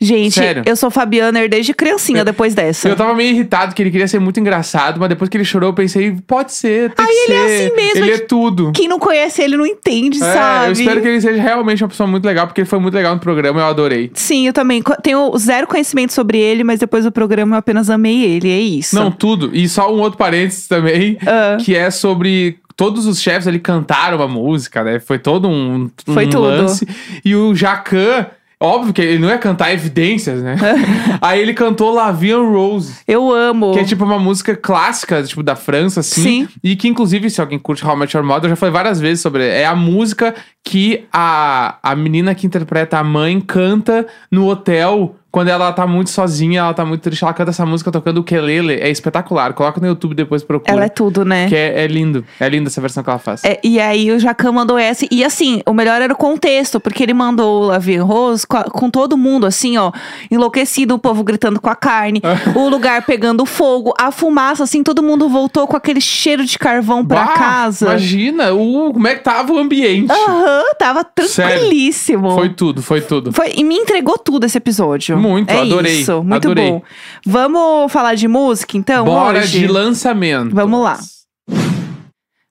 Gente, 0.00 0.34
Sério. 0.34 0.62
eu 0.66 0.76
sou 0.76 0.90
Fabianer 0.90 1.48
desde 1.48 1.72
criancinha 1.74 2.24
depois 2.24 2.54
dessa. 2.54 2.88
Eu 2.88 2.96
tava 2.96 3.14
meio 3.14 3.30
irritado 3.30 3.74
que 3.74 3.82
ele 3.82 3.90
queria 3.90 4.08
ser 4.08 4.18
muito 4.18 4.38
engraçado, 4.40 4.98
mas 5.00 5.08
depois 5.08 5.28
que 5.28 5.36
ele 5.36 5.44
chorou, 5.44 5.70
eu 5.70 5.74
pensei, 5.74 6.12
pode 6.26 6.52
ser, 6.52 6.90
tem 6.94 7.04
Ai, 7.06 7.12
que 7.12 7.32
ele 7.32 7.34
é 7.34 7.48
ser. 7.48 7.64
assim 7.66 7.76
mesmo, 7.76 7.98
Ele 8.04 8.10
é 8.10 8.14
é 8.14 8.18
tudo. 8.18 8.72
Quem 8.72 8.88
não 8.88 8.98
conhece 8.98 9.42
ele 9.42 9.56
não 9.56 9.66
entende, 9.66 10.18
É, 10.22 10.32
sabe? 10.32 10.66
eu 10.68 10.72
espero 10.72 11.00
que 11.02 11.08
ele 11.08 11.20
seja 11.20 11.40
realmente 11.42 11.82
uma 11.82 11.88
pessoa 11.88 12.06
muito 12.06 12.24
legal, 12.24 12.46
porque 12.46 12.60
ele 12.60 12.68
foi 12.68 12.78
muito 12.78 12.94
legal 12.94 13.14
no 13.14 13.20
programa, 13.20 13.60
eu 13.60 13.66
adorei. 13.66 14.10
Sim, 14.14 14.46
eu 14.46 14.52
também. 14.52 14.82
Tenho 15.02 15.36
zero 15.38 15.66
conhecimento 15.66 16.12
sobre 16.12 16.38
ele, 16.38 16.64
mas 16.64 16.80
depois 16.80 17.04
do 17.04 17.12
programa 17.12 17.56
eu 17.56 17.58
apenas 17.58 17.88
amei 17.90 18.22
ele, 18.24 18.50
é 18.50 18.58
isso. 18.60 18.94
Não, 18.96 19.10
tudo. 19.10 19.50
E 19.54 19.68
só 19.68 19.92
um 19.94 20.00
outro 20.00 20.18
parênteses 20.18 20.66
também, 20.66 21.18
Ah. 21.26 21.56
que 21.60 21.74
é 21.74 21.90
sobre. 21.90 22.58
Todos 22.76 23.06
os 23.06 23.20
chefes 23.20 23.48
ali 23.48 23.58
cantaram 23.58 24.18
uma 24.18 24.28
música, 24.28 24.84
né? 24.84 25.00
Foi 25.00 25.18
todo 25.18 25.48
um, 25.48 25.90
um 26.06 26.14
Foi 26.14 26.26
tudo. 26.28 26.42
lance. 26.42 26.86
E 27.24 27.34
o 27.34 27.52
Jacan, 27.52 28.26
óbvio 28.60 28.92
que 28.92 29.00
ele 29.00 29.18
não 29.18 29.28
ia 29.28 29.38
cantar 29.38 29.72
evidências, 29.72 30.42
né? 30.42 30.56
Aí 31.20 31.40
ele 31.40 31.54
cantou 31.54 31.94
Lavian 31.94 32.42
Rose. 32.42 32.94
Eu 33.06 33.32
amo. 33.32 33.72
Que 33.72 33.80
é 33.80 33.84
tipo 33.84 34.04
uma 34.04 34.18
música 34.18 34.56
clássica, 34.56 35.22
tipo, 35.22 35.42
da 35.42 35.54
França, 35.54 36.00
assim. 36.00 36.22
Sim. 36.22 36.48
E 36.62 36.74
que, 36.74 36.88
inclusive, 36.88 37.30
se 37.30 37.40
alguém 37.40 37.58
curte 37.58 37.84
How 37.86 37.94
I 37.94 37.98
Met 38.00 38.16
Your 38.16 38.26
Mother, 38.26 38.44
eu 38.44 38.50
já 38.50 38.56
falei 38.56 38.72
várias 38.72 39.00
vezes 39.00 39.20
sobre. 39.20 39.46
É 39.46 39.64
a 39.64 39.76
música 39.76 40.34
que 40.64 41.04
a, 41.12 41.78
a 41.82 41.96
menina 41.96 42.34
que 42.34 42.46
interpreta 42.46 42.98
a 42.98 43.04
mãe 43.04 43.40
canta 43.40 44.06
no 44.30 44.48
hotel. 44.48 45.14
Quando 45.30 45.48
ela 45.48 45.70
tá 45.72 45.86
muito 45.86 46.08
sozinha, 46.08 46.60
ela 46.60 46.72
tá 46.72 46.86
muito 46.86 47.02
triste, 47.02 47.22
ela 47.22 47.34
canta 47.34 47.50
essa 47.50 47.66
música 47.66 47.92
tocando 47.92 48.16
o 48.16 48.20
ukulele. 48.20 48.74
É 48.74 48.88
espetacular. 48.88 49.52
Coloca 49.52 49.78
no 49.78 49.86
YouTube 49.86 50.14
depois 50.14 50.42
procura. 50.42 50.72
Ela 50.72 50.86
é 50.86 50.88
tudo, 50.88 51.22
né? 51.22 51.46
Que 51.48 51.54
é, 51.54 51.84
é 51.84 51.86
lindo. 51.86 52.24
É 52.40 52.48
linda 52.48 52.68
essa 52.68 52.80
versão 52.80 53.02
que 53.04 53.10
ela 53.10 53.18
faz. 53.18 53.44
É, 53.44 53.60
e 53.62 53.78
aí 53.78 54.10
o 54.10 54.18
Jacan 54.18 54.52
mandou 54.52 54.78
essa. 54.78 55.06
E 55.10 55.22
assim, 55.22 55.60
o 55.66 55.74
melhor 55.74 56.00
era 56.00 56.10
o 56.12 56.16
contexto, 56.16 56.80
porque 56.80 57.02
ele 57.02 57.12
mandou 57.12 57.62
o 57.62 57.66
Lavie 57.66 57.98
Rose 57.98 58.46
com, 58.46 58.56
a- 58.56 58.64
com 58.64 58.88
todo 58.90 59.18
mundo, 59.18 59.44
assim, 59.46 59.76
ó, 59.76 59.92
enlouquecido, 60.30 60.94
o 60.94 60.98
povo 60.98 61.22
gritando 61.22 61.60
com 61.60 61.68
a 61.68 61.76
carne, 61.76 62.22
o 62.56 62.68
lugar 62.68 63.04
pegando 63.04 63.44
fogo, 63.44 63.92
a 63.98 64.10
fumaça, 64.10 64.64
assim, 64.64 64.82
todo 64.82 65.02
mundo 65.02 65.28
voltou 65.28 65.66
com 65.66 65.76
aquele 65.76 66.00
cheiro 66.00 66.44
de 66.44 66.58
carvão 66.58 67.04
pra 67.04 67.24
Bah, 67.24 67.34
casa. 67.34 67.86
Imagina 67.86 68.52
o, 68.54 68.92
como 68.94 69.06
é 69.06 69.14
que 69.14 69.22
tava 69.24 69.52
o 69.52 69.58
ambiente. 69.58 70.10
Aham, 70.10 70.64
tava 70.78 71.06
Sério. 71.26 71.52
tranquilíssimo. 71.58 72.30
Foi 72.30 72.48
tudo, 72.48 72.82
foi 72.82 73.00
tudo. 73.02 73.32
Foi- 73.32 73.52
e 73.56 73.62
me 73.62 73.74
entregou 73.76 74.16
tudo 74.16 74.46
esse 74.46 74.56
episódio. 74.56 75.17
Muito, 75.18 75.50
é 75.50 75.60
adorei, 75.60 76.00
Isso, 76.00 76.22
muito 76.22 76.48
adorei. 76.48 76.70
bom. 76.70 76.82
Vamos 77.26 77.92
falar 77.92 78.14
de 78.14 78.28
música, 78.28 78.76
então? 78.76 79.04
Bora 79.04 79.40
hoje? 79.40 79.60
de 79.60 79.66
lançamento. 79.66 80.54
Vamos 80.54 80.82
lá. 80.82 80.98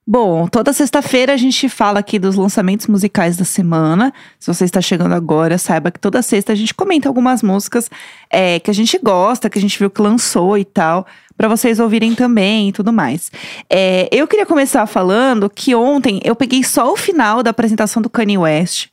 Bom, 0.09 0.47
toda 0.47 0.71
sexta-feira 0.71 1.33
a 1.33 1.37
gente 1.37 1.67
fala 1.67 1.99
aqui 1.99 2.17
dos 2.17 2.37
lançamentos 2.37 2.87
musicais 2.87 3.35
da 3.35 3.43
semana. 3.43 4.13
Se 4.39 4.47
você 4.47 4.63
está 4.63 4.79
chegando 4.79 5.13
agora, 5.13 5.57
saiba 5.57 5.91
que 5.91 5.99
toda 5.99 6.21
sexta 6.21 6.53
a 6.53 6.55
gente 6.55 6.73
comenta 6.73 7.09
algumas 7.09 7.43
músicas 7.43 7.91
é, 8.29 8.57
que 8.57 8.71
a 8.71 8.73
gente 8.73 8.97
gosta, 9.03 9.49
que 9.49 9.59
a 9.59 9.61
gente 9.61 9.77
viu 9.77 9.89
que 9.89 10.01
lançou 10.01 10.57
e 10.57 10.63
tal, 10.63 11.05
para 11.35 11.49
vocês 11.49 11.77
ouvirem 11.77 12.15
também 12.15 12.69
e 12.69 12.71
tudo 12.71 12.93
mais. 12.93 13.29
É, 13.69 14.07
eu 14.09 14.25
queria 14.29 14.45
começar 14.45 14.87
falando 14.87 15.49
que 15.49 15.75
ontem 15.75 16.21
eu 16.23 16.37
peguei 16.37 16.63
só 16.63 16.89
o 16.89 16.95
final 16.95 17.43
da 17.43 17.49
apresentação 17.49 18.01
do 18.01 18.09
Kanye 18.09 18.37
West. 18.37 18.87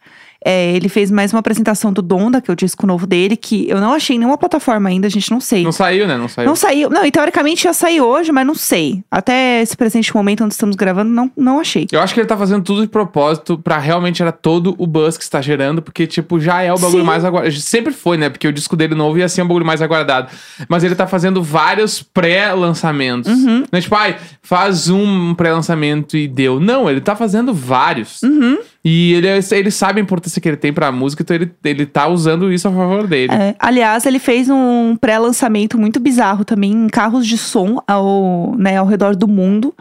É, 0.45 0.73
ele 0.73 0.91
fez 0.91 1.11
mais 1.11 1.33
uma 1.33 1.41
apresentação 1.41 1.91
do 1.91 2.03
Donda, 2.03 2.41
que 2.41 2.51
é 2.51 2.53
o 2.53 2.57
disco 2.57 2.87
novo 2.87 3.07
dele, 3.07 3.35
que 3.35 3.67
eu 3.69 3.81
não 3.81 3.95
achei 3.95 4.17
em 4.17 4.19
nenhuma 4.19 4.37
plataforma 4.37 4.91
ainda, 4.91 5.07
a 5.07 5.11
gente 5.11 5.31
não 5.31 5.41
sei. 5.41 5.65
Não 5.65 5.73
saiu, 5.73 6.07
né? 6.07 6.19
Não 6.19 6.29
saiu. 6.29 6.47
Não 6.47 6.55
saiu. 6.55 6.91
Não, 6.91 7.05
e 7.07 7.11
teoricamente 7.11 7.67
ia 7.67 7.73
sair 7.73 8.03
hoje, 8.03 8.31
mas 8.31 8.47
não 8.47 8.55
sei. 8.55 9.03
Até 9.11 9.63
esse 9.63 9.75
presente 9.75 10.15
momento 10.15 10.45
onde 10.45 10.53
estamos 10.53 10.77
gravando, 10.77 11.11
não, 11.11 11.31
não 11.35 11.59
achei. 11.59 11.87
Eu 11.91 12.01
acho 12.01 12.13
que 12.13 12.21
ele 12.21 12.27
tá 12.27 12.37
fazendo 12.37 12.63
tudo 12.63 12.83
de 12.83 12.89
propósito 12.89 13.57
pra 13.57 13.79
realmente 13.79 14.21
era 14.21 14.33
todo 14.33 14.75
o 14.77 14.87
buzz 14.87 15.17
que 15.17 15.25
está 15.25 15.41
gerando, 15.41 15.81
porque, 15.81 16.07
tipo, 16.07 16.39
já 16.39 16.61
é 16.61 16.71
o 16.71 16.79
bagulho 16.79 17.01
Sim. 17.01 17.07
mais 17.07 17.25
aguardado. 17.25 17.55
Sempre 17.57 17.95
foi, 17.95 18.19
né? 18.19 18.29
Porque 18.29 18.47
o 18.47 18.53
disco 18.53 18.77
dele 18.77 18.95
novo 18.95 19.19
ia 19.19 19.29
ser 19.31 19.41
um 19.41 19.49
bagulho 19.49 19.65
mais 19.65 19.81
aguardado. 19.81 20.29
Mas 20.69 20.85
ele 20.85 20.95
tá 20.95 21.07
fazendo 21.07 21.43
vários 21.43 22.03
pré-lançamentos. 22.03 23.33
Uhum. 23.33 23.65
Não 23.73 23.79
é 23.79 23.81
tipo, 23.81 23.95
ai, 23.95 24.17
faz 24.43 24.91
um 24.91 25.35
pré-lançamento 25.35 26.19
e 26.19 26.29
deu. 26.29 26.61
Não, 26.61 26.91
ele 26.91 27.01
tá 27.01 27.17
fazendo 27.17 27.55
vários. 27.55 28.23
Uhum. 28.23 28.59
E 28.85 29.15
ele, 29.15 29.29
ele 29.53 29.71
sabe 29.71 29.99
a 29.99 30.03
importância 30.03 30.41
que 30.41 30.47
ele 30.47 30.59
tem 30.59 30.71
pra 30.71 30.93
música, 30.93 31.23
então 31.23 31.35
ele, 31.35 31.51
ele 31.65 31.87
tá 31.87 32.07
usando 32.07 32.53
isso 32.53 32.69
a 32.69 32.71
favor 32.71 33.07
dele. 33.07 33.33
É, 33.33 33.55
aliás, 33.59 34.05
ele 34.05 34.19
fez 34.19 34.51
um 34.51 34.95
pré-lançamento 34.95 35.79
muito 35.79 35.99
bizarro 35.99 36.45
também 36.45 36.71
em 36.71 36.89
carros 36.89 37.27
de 37.27 37.39
som 37.39 37.83
ao, 37.89 38.55
né, 38.59 38.77
ao 38.77 38.85
redor 38.85 39.17
do 39.17 39.27
mundo. 39.27 39.75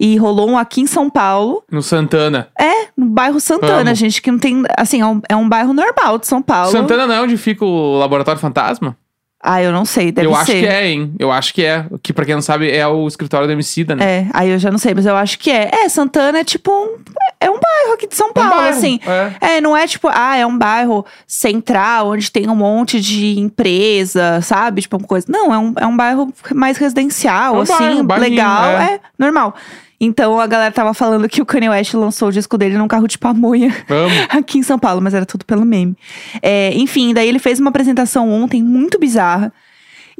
E 0.00 0.16
rolou 0.16 0.48
um 0.48 0.56
aqui 0.56 0.80
em 0.80 0.86
São 0.86 1.10
Paulo. 1.10 1.62
No 1.70 1.82
Santana. 1.82 2.48
É, 2.58 2.88
no 2.96 3.06
bairro 3.06 3.38
Santana, 3.38 3.90
Amo. 3.90 3.94
gente, 3.94 4.22
que 4.22 4.30
não 4.30 4.38
tem. 4.38 4.62
Assim, 4.74 5.02
é 5.02 5.06
um, 5.06 5.20
é 5.28 5.36
um 5.36 5.46
bairro 5.46 5.74
normal 5.74 6.18
de 6.18 6.26
São 6.26 6.40
Paulo. 6.40 6.72
Santana 6.72 7.06
não 7.06 7.14
é 7.14 7.20
onde 7.20 7.36
fica 7.36 7.66
o 7.66 7.98
Laboratório 7.98 8.40
Fantasma? 8.40 8.96
Ah, 9.42 9.62
eu 9.62 9.72
não 9.72 9.86
sei, 9.86 10.12
deve 10.12 10.26
eu 10.28 10.34
ser. 10.34 10.40
acho 10.40 10.52
que 10.52 10.66
é, 10.66 10.86
hein? 10.88 11.14
Eu 11.18 11.32
acho 11.32 11.54
que 11.54 11.64
é. 11.64 11.86
Que 12.02 12.12
pra 12.12 12.26
quem 12.26 12.34
não 12.34 12.42
sabe, 12.42 12.70
é 12.70 12.86
o 12.86 13.08
escritório 13.08 13.46
do 13.46 13.52
Emicida, 13.54 13.96
né? 13.96 14.04
É, 14.04 14.26
aí 14.34 14.50
eu 14.50 14.58
já 14.58 14.70
não 14.70 14.76
sei, 14.76 14.92
mas 14.94 15.06
eu 15.06 15.16
acho 15.16 15.38
que 15.38 15.50
é. 15.50 15.70
É, 15.72 15.88
Santana 15.88 16.40
é 16.40 16.44
tipo 16.44 16.70
um. 16.70 16.98
É 17.40 17.48
um 17.48 17.58
bairro 17.58 17.94
aqui 17.94 18.06
de 18.06 18.14
São 18.14 18.34
Paulo, 18.34 18.50
bairro, 18.50 18.68
assim. 18.68 19.00
é. 19.40 19.56
É, 19.56 19.60
não 19.62 19.74
é 19.74 19.86
tipo, 19.86 20.08
ah, 20.12 20.36
é 20.36 20.44
um 20.44 20.58
bairro 20.58 21.06
central, 21.26 22.10
onde 22.10 22.30
tem 22.30 22.50
um 22.50 22.54
monte 22.54 23.00
de 23.00 23.38
empresa, 23.40 24.40
sabe? 24.42 24.82
Tipo, 24.82 24.98
uma 24.98 25.06
coisa. 25.06 25.26
Não, 25.28 25.54
é 25.54 25.58
um, 25.58 25.74
é 25.78 25.86
um 25.86 25.96
bairro 25.96 26.30
mais 26.54 26.76
residencial, 26.76 27.54
É 27.54 27.58
um 27.58 27.62
assim, 27.62 28.04
bairro, 28.04 28.28
um 28.28 28.30
legal. 28.30 28.64
é. 28.66 28.94
É. 28.94 29.00
normal. 29.18 29.54
Então 30.00 30.40
a 30.40 30.46
galera 30.46 30.72
tava 30.72 30.94
falando 30.94 31.28
que 31.28 31.42
o 31.42 31.46
Kanye 31.46 31.68
West 31.68 31.92
lançou 31.92 32.28
o 32.28 32.32
disco 32.32 32.56
dele 32.56 32.78
num 32.78 32.88
carro 32.88 33.06
de 33.06 33.18
pamonha 33.18 33.74
aqui 34.30 34.58
em 34.58 34.62
São 34.62 34.78
Paulo, 34.78 35.02
mas 35.02 35.12
era 35.12 35.26
tudo 35.26 35.44
pelo 35.44 35.64
meme. 35.64 35.94
É, 36.40 36.72
enfim, 36.74 37.12
daí 37.12 37.28
ele 37.28 37.38
fez 37.38 37.60
uma 37.60 37.68
apresentação 37.68 38.30
ontem 38.30 38.62
muito 38.62 38.98
bizarra. 38.98 39.52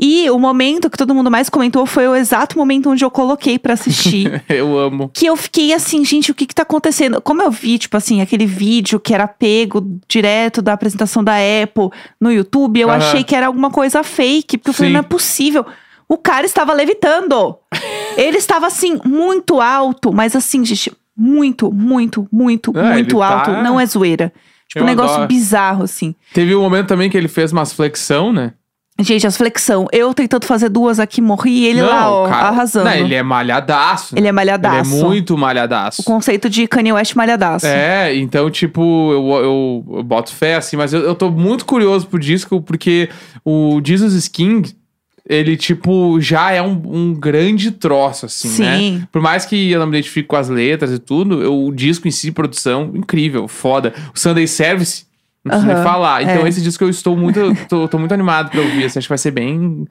E 0.02 0.30
o 0.30 0.38
momento 0.38 0.88
que 0.88 0.96
todo 0.96 1.14
mundo 1.14 1.30
mais 1.30 1.50
comentou 1.50 1.84
foi 1.84 2.08
o 2.08 2.14
exato 2.16 2.56
momento 2.56 2.88
onde 2.88 3.04
eu 3.04 3.10
coloquei 3.10 3.58
pra 3.58 3.74
assistir. 3.74 4.42
eu 4.48 4.78
amo. 4.78 5.10
que 5.12 5.26
eu 5.26 5.36
fiquei 5.36 5.74
assim, 5.74 6.02
gente, 6.06 6.30
o 6.30 6.34
que 6.34 6.46
que 6.46 6.54
tá 6.54 6.62
acontecendo? 6.62 7.20
Como 7.20 7.42
eu 7.42 7.50
vi, 7.50 7.78
tipo 7.78 7.98
assim, 7.98 8.22
aquele 8.22 8.46
vídeo 8.46 8.98
que 8.98 9.12
era 9.12 9.28
pego 9.28 10.00
direto 10.08 10.62
da 10.62 10.72
apresentação 10.72 11.22
da 11.22 11.34
Apple 11.34 11.90
no 12.18 12.32
YouTube, 12.32 12.80
eu 12.80 12.88
Aham. 12.88 12.96
achei 12.96 13.22
que 13.22 13.36
era 13.36 13.46
alguma 13.46 13.70
coisa 13.70 14.02
fake, 14.02 14.56
porque 14.56 14.70
eu 14.70 14.74
falei, 14.74 14.90
Sim. 14.90 14.94
não 14.94 15.00
é 15.00 15.02
possível. 15.04 15.66
O 16.08 16.16
cara 16.16 16.46
estava 16.46 16.72
levitando. 16.72 17.56
Ele 18.22 18.36
estava 18.38 18.66
assim, 18.66 18.98
muito 19.04 19.60
alto, 19.60 20.12
mas 20.12 20.34
assim, 20.36 20.64
gente, 20.64 20.92
muito, 21.16 21.72
muito, 21.72 22.28
muito, 22.32 22.76
É, 22.78 22.92
muito 22.94 23.16
ele 23.16 23.22
alto. 23.22 23.50
tá- 23.52 23.62
Não 23.62 23.78
é 23.80 23.86
zoeira. 23.86 24.32
Tipo, 24.68 24.80
Eu 24.80 24.82
um 24.84 24.86
negócio 24.86 25.14
adoro. 25.14 25.28
bizarro, 25.28 25.82
assim. 25.84 26.14
Teve 26.32 26.54
um 26.54 26.60
momento 26.60 26.86
também 26.86 27.10
que 27.10 27.16
ele 27.16 27.26
fez 27.28 27.50
umas 27.52 27.72
flexão, 27.72 28.32
né? 28.32 28.52
Gente, 29.00 29.26
as 29.26 29.34
flexão. 29.36 29.86
Eu 29.92 30.12
tentando 30.12 30.44
fazer 30.44 30.68
duas 30.68 31.00
aqui, 31.00 31.22
morri 31.22 31.50
e 31.60 31.66
ele 31.66 31.80
lá, 31.80 32.10
ó, 32.10 32.28
cara- 32.28 32.48
arrasando. 32.48 32.84
Não, 32.84 32.92
ele 32.94 33.14
é 33.14 33.22
malhadaço. 33.22 34.14
Ele 34.16 34.28
é 34.28 34.32
malhadaço. 34.32 34.90
Ele 34.94 35.00
é 35.00 35.04
muito 35.04 35.38
malhadaço. 35.38 36.02
O 36.02 36.04
conceito 36.04 36.50
de 36.50 36.68
Kanye 36.68 36.92
West 36.92 37.14
malhadaço. 37.14 37.64
É, 37.66 38.14
então, 38.14 38.50
tipo, 38.50 38.80
eu, 39.10 39.28
eu, 39.42 39.84
eu 39.98 40.02
boto 40.04 40.32
fé, 40.34 40.56
assim, 40.56 40.76
mas 40.76 40.92
eu, 40.92 41.00
eu 41.00 41.14
tô 41.14 41.30
muito 41.30 41.64
curioso 41.64 42.06
pro 42.06 42.18
disco, 42.18 42.60
porque 42.60 43.08
o 43.42 43.80
Jesus 43.82 44.28
King, 44.28 44.70
ele, 45.32 45.56
tipo, 45.56 46.20
já 46.20 46.50
é 46.50 46.60
um, 46.60 46.72
um 46.84 47.14
grande 47.14 47.70
troço, 47.70 48.26
assim, 48.26 48.48
né? 48.60 48.78
Sim. 48.78 49.06
Por 49.12 49.22
mais 49.22 49.44
que 49.46 49.70
eu 49.70 49.78
não 49.78 49.86
me 49.86 49.96
identifique 49.96 50.26
com 50.26 50.34
as 50.34 50.48
letras 50.48 50.90
e 50.90 50.98
tudo, 50.98 51.40
eu- 51.40 51.66
o 51.66 51.72
disco 51.72 52.08
em 52.08 52.10
si, 52.10 52.32
produção, 52.32 52.90
incrível, 52.94 53.46
foda. 53.46 53.94
O 54.12 54.18
Sunday 54.18 54.48
Service, 54.48 55.04
não 55.44 55.50
preciso 55.50 55.66
nem 55.66 55.76
Aham, 55.76 55.84
falar. 55.84 56.22
Então, 56.22 56.44
é. 56.44 56.48
esse 56.48 56.60
disco 56.60 56.84
eu 56.84 56.90
estou 56.90 57.16
muito, 57.16 57.40
tô, 57.68 57.88
tô 57.88 57.98
muito 57.98 58.12
animado 58.12 58.50
pra 58.50 58.60
ouvir, 58.60 58.84
assim, 58.84 58.98
acho 58.98 59.06
que 59.06 59.10
vai 59.10 59.18
ser 59.18 59.30
bem, 59.30 59.86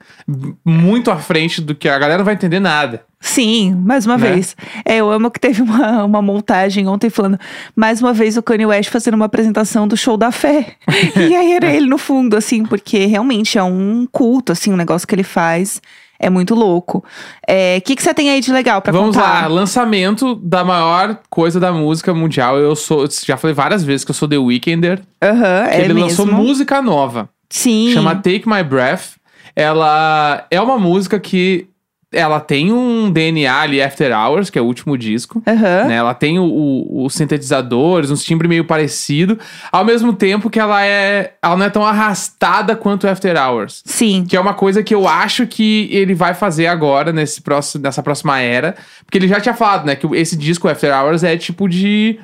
muito 0.64 1.10
à 1.10 1.16
frente 1.16 1.60
do 1.60 1.74
que 1.74 1.88
a 1.88 1.98
galera 1.98 2.18
não 2.18 2.24
vai 2.24 2.34
entender 2.34 2.60
nada. 2.60 3.04
Sim, 3.20 3.74
mais 3.74 4.06
uma 4.06 4.16
Né? 4.16 4.30
vez. 4.32 4.56
É, 4.84 4.96
eu 4.96 5.10
amo 5.10 5.30
que 5.30 5.38
teve 5.38 5.60
uma, 5.60 6.04
uma 6.04 6.22
montagem 6.22 6.86
ontem 6.88 7.10
falando, 7.10 7.38
mais 7.76 8.00
uma 8.00 8.12
vez 8.12 8.36
o 8.36 8.42
Kanye 8.42 8.66
West 8.66 8.90
fazendo 8.90 9.14
uma 9.14 9.26
apresentação 9.26 9.86
do 9.86 9.96
show 9.96 10.16
da 10.16 10.30
fé. 10.32 10.74
e 11.16 11.34
aí 11.34 11.52
era 11.52 11.66
ele 11.70 11.86
no 11.86 11.98
fundo, 11.98 12.36
assim, 12.36 12.64
porque 12.64 13.06
realmente 13.06 13.58
é 13.58 13.62
um 13.62 14.06
culto, 14.10 14.52
assim, 14.52 14.72
um 14.72 14.76
negócio 14.76 15.06
que 15.06 15.14
ele 15.14 15.22
faz. 15.24 15.82
É 16.22 16.28
muito 16.28 16.54
louco. 16.54 16.98
O 16.98 17.80
que, 17.82 17.96
que 17.96 18.02
você 18.02 18.12
tem 18.12 18.28
aí 18.30 18.40
de 18.42 18.52
legal 18.52 18.82
pra 18.82 18.92
Vamos 18.92 19.16
contar? 19.16 19.42
lá, 19.42 19.46
lançamento 19.48 20.34
da 20.36 20.62
maior 20.62 21.18
coisa 21.30 21.58
da 21.58 21.72
música 21.72 22.12
mundial. 22.12 22.58
Eu 22.58 22.76
sou, 22.76 23.08
já 23.24 23.38
falei 23.38 23.54
várias 23.54 23.82
vezes 23.82 24.04
que 24.04 24.10
eu 24.10 24.14
sou 24.14 24.28
The 24.28 24.36
Weekender. 24.36 25.00
Aham, 25.22 25.64
que 25.68 25.74
é 25.76 25.80
ele 25.84 25.94
mesmo. 25.94 26.08
lançou 26.08 26.26
música 26.26 26.82
nova. 26.82 27.30
Sim. 27.48 27.90
Chama 27.94 28.14
Take 28.16 28.44
My 28.46 28.62
Breath. 28.62 29.12
Ela 29.56 30.46
é 30.50 30.60
uma 30.60 30.78
música 30.78 31.18
que 31.18 31.66
ela 32.12 32.40
tem 32.40 32.72
um 32.72 33.10
DNA 33.10 33.60
ali 33.60 33.80
After 33.80 34.12
Hours, 34.16 34.50
que 34.50 34.58
é 34.58 34.62
o 34.62 34.64
último 34.64 34.98
disco. 34.98 35.42
Aham. 35.46 35.84
Né? 35.86 35.94
Ela 35.94 36.12
tem 36.14 36.38
o- 36.38 36.44
o- 36.44 37.04
os 37.04 37.14
sintetizadores, 37.14 38.10
uns 38.10 38.24
timbres 38.24 38.48
meio 38.48 38.64
parecido, 38.64 39.38
ao 39.70 39.84
mesmo 39.84 40.12
tempo 40.12 40.50
que 40.50 40.58
ela 40.58 40.84
é, 40.84 41.34
ela 41.42 41.56
não 41.56 41.66
é 41.66 41.70
tão 41.70 41.84
arrastada 41.84 42.74
quanto 42.74 43.06
After 43.06 43.36
Hours. 43.36 43.82
Sim. 43.84 44.24
Que 44.28 44.36
é 44.36 44.40
uma 44.40 44.54
coisa 44.54 44.82
que 44.82 44.94
eu 44.94 45.06
acho 45.06 45.46
que 45.46 45.88
ele 45.92 46.14
vai 46.14 46.34
fazer 46.34 46.66
agora, 46.66 47.12
nesse 47.12 47.40
próximo, 47.42 47.82
nessa 47.84 48.02
próxima 48.02 48.40
era. 48.40 48.74
Porque 49.04 49.16
ele 49.18 49.28
já 49.28 49.40
tinha 49.40 49.54
falado, 49.54 49.86
né? 49.86 49.94
Que 49.94 50.06
esse 50.16 50.36
disco, 50.36 50.68
After 50.68 50.92
Hours, 50.92 51.22
é 51.22 51.36
tipo 51.36 51.68
de 51.68 52.18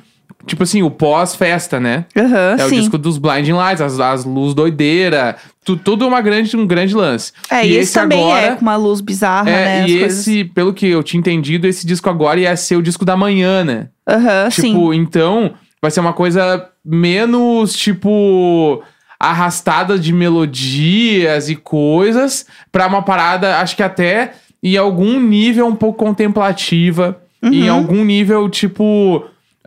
tipo 0.44 0.62
assim, 0.62 0.82
o 0.82 0.90
pós-festa, 0.90 1.80
né? 1.80 2.04
Aham, 2.16 2.56
É 2.58 2.64
o 2.64 2.68
sim. 2.68 2.76
disco 2.80 2.98
dos 2.98 3.18
Blinding 3.18 3.52
Lights, 3.52 3.80
as, 3.80 3.98
as 4.00 4.24
luzes 4.24 4.54
doideira, 4.54 5.36
tu, 5.64 5.76
tudo 5.76 6.06
uma 6.06 6.20
grande, 6.20 6.56
um 6.56 6.66
grande 6.66 6.94
lance. 6.94 7.32
É, 7.50 7.66
e 7.66 7.72
e 7.72 7.76
esse 7.76 7.94
também 7.94 8.22
agora, 8.22 8.46
é 8.46 8.54
com 8.56 8.62
uma 8.62 8.76
luz 8.76 9.00
bizarra, 9.00 9.50
é, 9.50 9.64
né? 9.64 9.88
e 9.88 9.98
coisas. 10.00 10.18
esse, 10.20 10.44
pelo 10.44 10.72
que 10.74 10.86
eu 10.86 11.02
tinha 11.02 11.18
entendido, 11.18 11.66
esse 11.66 11.86
disco 11.86 12.08
agora 12.10 12.38
ia 12.40 12.56
ser 12.56 12.76
o 12.76 12.82
disco 12.82 13.04
da 13.04 13.16
manhã, 13.16 13.64
né? 13.64 13.88
Aham, 14.08 14.50
sim. 14.50 14.62
Tipo, 14.72 14.92
então 14.94 15.52
vai 15.80 15.90
ser 15.90 16.00
uma 16.00 16.12
coisa 16.12 16.68
menos, 16.84 17.72
tipo, 17.74 18.82
arrastada 19.18 19.98
de 19.98 20.12
melodias 20.12 21.48
e 21.48 21.56
coisas 21.56 22.46
pra 22.70 22.86
uma 22.86 23.02
parada, 23.02 23.58
acho 23.58 23.76
que 23.76 23.82
até 23.82 24.32
em 24.62 24.76
algum 24.76 25.20
nível 25.20 25.66
um 25.66 25.74
pouco 25.76 26.04
contemplativa, 26.04 27.20
Uhum. 27.42 27.52
em 27.52 27.68
algum 27.68 28.02
nível, 28.04 28.48
tipo, 28.48 29.22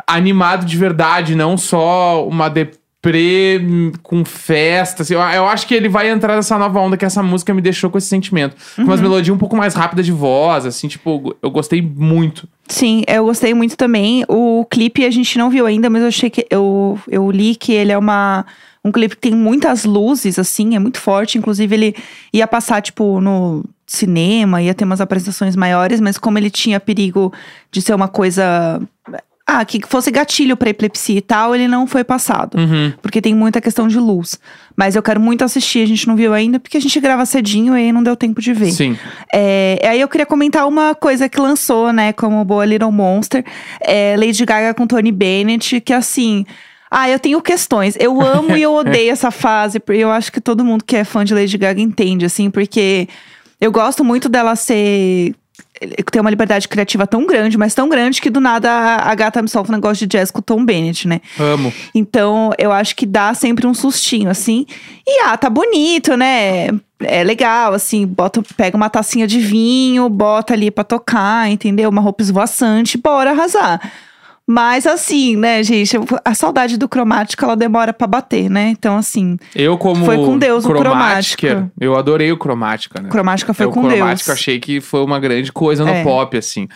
animado 0.07 0.65
de 0.65 0.77
verdade, 0.77 1.35
não 1.35 1.57
só 1.57 2.27
uma 2.27 2.49
deprê 2.49 3.62
com 4.03 4.25
festa. 4.25 5.03
assim. 5.03 5.13
eu, 5.13 5.19
eu 5.21 5.47
acho 5.47 5.65
que 5.67 5.73
ele 5.73 5.88
vai 5.88 6.09
entrar 6.09 6.35
nessa 6.35 6.57
nova 6.57 6.79
onda 6.79 6.97
que 6.97 7.05
essa 7.05 7.23
música 7.23 7.53
me 7.53 7.62
deixou 7.62 7.89
com 7.89 7.97
esse 7.97 8.07
sentimento. 8.07 8.55
Com 8.75 8.81
Uhum. 8.81 8.88
umas 8.88 8.99
melodias 9.01 9.33
um 9.35 9.39
pouco 9.39 9.55
mais 9.55 9.73
rápidas 9.73 10.05
de 10.05 10.12
voz, 10.12 10.65
assim, 10.65 10.88
tipo, 10.88 11.35
eu 11.41 11.49
gostei 11.49 11.81
muito. 11.81 12.47
Sim, 12.67 13.03
eu 13.07 13.23
gostei 13.25 13.53
muito 13.53 13.77
também. 13.77 14.25
O 14.27 14.65
clipe 14.69 15.05
a 15.05 15.12
gente 15.12 15.38
não 15.38 15.49
viu 15.49 15.65
ainda, 15.65 15.89
mas 15.89 16.01
eu 16.01 16.07
achei 16.09 16.29
que 16.29 16.45
eu, 16.49 16.99
eu 17.07 17.31
li 17.31 17.55
que 17.55 17.71
ele 17.71 17.91
é 17.91 17.97
uma 17.97 18.45
um 18.83 18.93
clipe 18.93 19.15
que 19.15 19.21
tem 19.29 19.35
muitas 19.35 19.83
luzes, 19.83 20.39
assim, 20.39 20.73
é 20.73 20.79
muito 20.79 20.99
forte. 20.99 21.38
Inclusive, 21.38 21.75
ele 21.75 21.95
ia 22.31 22.47
passar, 22.47 22.81
tipo, 22.81 23.19
no 23.19 23.63
cinema, 23.85 24.62
ia 24.62 24.73
ter 24.73 24.85
umas 24.85 25.01
apresentações 25.01 25.53
maiores, 25.55 25.99
mas 25.99 26.17
como 26.17 26.38
ele 26.38 26.49
tinha 26.49 26.79
perigo 26.79 27.33
de 27.71 27.81
ser 27.81 27.93
uma 27.93 28.07
coisa. 28.07 28.81
Ah, 29.51 29.65
que 29.65 29.81
fosse 29.88 30.12
gatilho 30.12 30.55
pra 30.55 30.69
epilepsia 30.69 31.17
e 31.17 31.21
tal, 31.21 31.55
ele 31.55 31.67
não 31.67 31.88
foi 31.88 32.03
passado. 32.03 32.55
Uhum. 32.55 32.93
Porque 33.01 33.19
tem 33.19 33.33
muita 33.33 33.59
questão 33.59 33.88
de 33.88 33.97
luz. 33.97 34.39
Mas 34.77 34.95
eu 34.95 35.01
quero 35.01 35.19
muito 35.19 35.43
assistir, 35.43 35.81
a 35.81 35.88
gente 35.88 36.07
não 36.07 36.15
viu 36.15 36.35
ainda, 36.35 36.59
porque 36.59 36.77
a 36.77 36.79
gente 36.79 36.99
grava 36.99 37.25
cedinho 37.25 37.75
e 37.75 37.85
aí 37.85 37.91
não 37.91 38.03
deu 38.03 38.15
tempo 38.15 38.39
de 38.39 38.53
ver. 38.53 38.71
Sim. 38.71 38.95
É, 39.33 39.81
aí 39.83 39.99
eu 39.99 40.07
queria 40.07 40.27
comentar 40.27 40.67
uma 40.67 40.93
coisa 40.93 41.27
que 41.27 41.41
lançou, 41.41 41.91
né, 41.91 42.13
como 42.13 42.45
boa 42.45 42.63
Little 42.63 42.91
Monster, 42.91 43.43
é 43.81 44.15
Lady 44.15 44.45
Gaga 44.45 44.71
com 44.75 44.85
Tony 44.85 45.12
Bennett, 45.12 45.81
que 45.81 45.93
assim. 45.93 46.45
Ah, 46.91 47.09
eu 47.09 47.17
tenho 47.17 47.41
questões. 47.41 47.95
Eu 47.99 48.21
amo 48.21 48.55
e 48.55 48.62
eu 48.62 48.73
odeio 48.73 49.12
essa 49.12 49.31
fase, 49.31 49.79
porque 49.79 50.01
eu 50.01 50.12
acho 50.12 50.31
que 50.31 50.39
todo 50.39 50.63
mundo 50.63 50.83
que 50.83 50.95
é 50.95 51.03
fã 51.03 51.25
de 51.25 51.33
Lady 51.33 51.57
Gaga 51.57 51.81
entende, 51.81 52.23
assim, 52.23 52.51
porque 52.51 53.07
eu 53.59 53.71
gosto 53.71 54.03
muito 54.03 54.29
dela 54.29 54.55
ser. 54.55 55.33
Ter 56.11 56.19
uma 56.19 56.29
liberdade 56.29 56.67
criativa 56.67 57.07
tão 57.07 57.25
grande, 57.25 57.57
mas 57.57 57.73
tão 57.73 57.87
grande 57.87 58.21
que 58.21 58.29
do 58.29 58.39
nada 58.39 58.69
a, 58.69 59.11
a 59.11 59.15
gata 59.15 59.41
me 59.41 59.47
solta 59.47 59.71
um 59.71 59.75
negócio 59.75 60.05
de 60.05 60.17
jazz 60.17 60.31
com 60.31 60.39
o 60.39 60.41
Tom 60.41 60.65
Bennett, 60.65 61.07
né? 61.07 61.21
Amo. 61.39 61.73
Então, 61.93 62.51
eu 62.57 62.71
acho 62.71 62.95
que 62.95 63.05
dá 63.05 63.33
sempre 63.33 63.65
um 63.65 63.73
sustinho, 63.73 64.29
assim. 64.29 64.65
E, 65.07 65.23
ah, 65.23 65.37
tá 65.37 65.49
bonito, 65.49 66.15
né? 66.15 66.69
É 66.99 67.23
legal, 67.23 67.73
assim, 67.73 68.05
bota, 68.05 68.43
pega 68.57 68.75
uma 68.75 68.89
tacinha 68.89 69.25
de 69.25 69.39
vinho, 69.39 70.09
bota 70.09 70.53
ali 70.53 70.69
pra 70.69 70.83
tocar, 70.83 71.49
entendeu? 71.49 71.89
Uma 71.89 72.01
roupa 72.01 72.21
esvoaçante, 72.21 72.97
bora 72.97 73.31
arrasar. 73.31 73.79
Mas, 74.51 74.88
assim, 74.88 75.35
né, 75.35 75.62
gente, 75.62 75.95
a 76.25 76.33
saudade 76.33 76.75
do 76.75 76.89
cromático, 76.89 77.45
ela 77.45 77.55
demora 77.55 77.93
pra 77.93 78.07
bater, 78.07 78.49
né? 78.49 78.69
Então, 78.69 78.97
assim, 78.97 79.38
Eu, 79.53 79.77
como 79.77 80.03
Foi 80.03 80.15
com 80.17 80.39
Deus 80.39 80.65
o 80.65 80.69
cromática, 80.69 81.47
Cromática. 81.49 81.71
eu 81.79 81.95
adorei 81.95 82.31
o 82.31 82.38
cromática, 82.38 82.99
né? 82.99 83.09
cromática 83.09 83.53
foi 83.53 83.67
eu, 83.67 83.71
com 83.71 83.81
o 83.81 83.83
Deus. 83.83 83.93
cromática 83.99 84.33
achei 84.33 84.59
que 84.59 84.81
foi 84.81 85.03
uma 85.03 85.19
grande 85.19 85.51
coisa 85.51 85.85
no 85.85 85.91
É. 85.91 86.03
pop, 86.03 86.35
assim. 86.35 86.67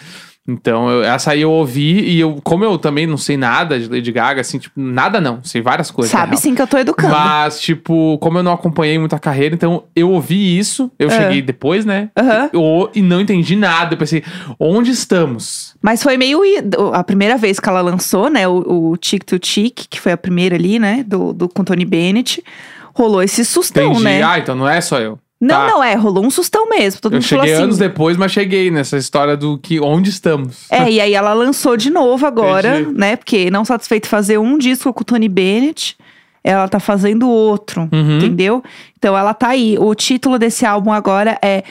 Então, 0.45 0.89
eu- 0.89 1.03
essa 1.03 1.31
aí 1.31 1.41
eu 1.41 1.49
ouvi 1.51 2.01
e 2.01 2.19
eu, 2.19 2.37
como 2.43 2.65
eu 2.65 2.77
também 2.77 3.07
não 3.07 3.15
sei 3.15 3.37
nada 3.37 3.79
de 3.79 3.87
Lady 3.87 4.11
Gaga, 4.11 4.41
assim, 4.41 4.59
tipo, 4.59 4.77
nada 4.77 5.21
não, 5.21 5.41
sei 5.41 5.61
várias 5.61 5.89
coisas. 5.89 6.11
Sabe 6.11 6.35
sim 6.37 6.53
que 6.53 6.61
eu 6.61 6.67
tô 6.67 6.77
educando. 6.77 7.13
Mas, 7.13 7.61
tipo, 7.61 8.17
como 8.19 8.39
eu 8.39 8.43
não 8.43 8.51
acompanhei 8.51 8.99
muito 8.99 9.15
a 9.15 9.19
carreira, 9.19 9.55
então 9.55 9.85
eu 9.95 10.11
ouvi 10.11 10.57
isso, 10.59 10.91
eu 10.99 11.07
É. 11.09 11.11
cheguei 11.17 11.41
depois, 11.41 11.85
né? 11.85 12.09
Aham. 12.17 12.49
Eu- 12.51 12.89
e 12.93 13.01
não 13.01 13.21
entendi 13.21 13.55
nada. 13.55 13.93
Eu 13.93 13.97
pensei, 13.97 14.21
onde 14.59 14.91
estamos? 14.91 15.75
Mas 15.81 16.03
foi 16.03 16.17
meio. 16.17 16.41
A 16.93 17.03
primeira 17.05 17.37
vez 17.37 17.57
que 17.59 17.69
ela 17.69 17.79
lançou, 17.81 18.29
né? 18.29 18.45
O, 18.45 18.89
o 18.91 18.97
Tic 18.97 19.23
to 19.23 19.39
Tic, 19.39 19.85
que 19.89 19.99
foi 20.01 20.11
a 20.11 20.17
primeira 20.17 20.55
ali, 20.55 20.77
né? 20.77 21.05
Do, 21.07 21.31
do, 21.31 21.47
com 21.47 21.63
Tony 21.63 21.85
Bennett. 21.85 22.43
Rolou 22.95 23.23
esse 23.23 23.43
sustão, 23.43 23.91
Entendi. 23.91 24.03
né? 24.03 24.21
Ah, 24.21 24.37
então 24.37 24.55
não 24.55 24.67
é 24.69 24.79
só 24.79 24.99
eu. 24.99 25.17
Não, 25.45 25.55
Tá. 25.55 25.67
não 25.67 25.83
é, 25.83 25.93
rolou 25.95 26.23
um 26.25 26.29
sustão 26.29 26.69
mesmo. 26.69 27.01
Todo 27.01 27.13
Eu 27.13 27.17
mundo 27.17 27.27
falou 27.27 27.43
cheguei 27.43 27.55
assim. 27.55 27.63
anos 27.63 27.77
depois, 27.77 28.15
mas 28.15 28.31
cheguei 28.31 28.71
nessa 28.71 28.97
história 28.97 29.35
do 29.35 29.57
que 29.57 29.77
onde 29.81 30.09
estamos. 30.09 30.67
É, 30.71 30.89
e 30.89 31.01
aí 31.01 31.13
ela 31.13 31.33
lançou 31.33 31.75
de 31.75 31.89
novo 31.89 32.25
agora, 32.25 32.79
Entendi. 32.79 32.97
né? 32.97 33.15
Porque 33.17 33.51
não 33.51 33.65
satisfeito 33.65 34.07
fazer 34.07 34.37
um 34.37 34.57
disco 34.57 34.93
com 34.93 35.01
o 35.01 35.03
Tony 35.03 35.27
Bennett, 35.27 35.97
ela 36.43 36.67
tá 36.69 36.79
fazendo 36.79 37.27
outro, 37.29 37.89
Uhum. 37.91 38.17
entendeu? 38.19 38.63
Então 38.97 39.17
ela 39.17 39.33
tá 39.33 39.49
aí. 39.49 39.77
O 39.77 39.93
título 39.93 40.39
desse 40.39 40.65
álbum 40.65 40.91
agora 40.93 41.37
é 41.41 41.63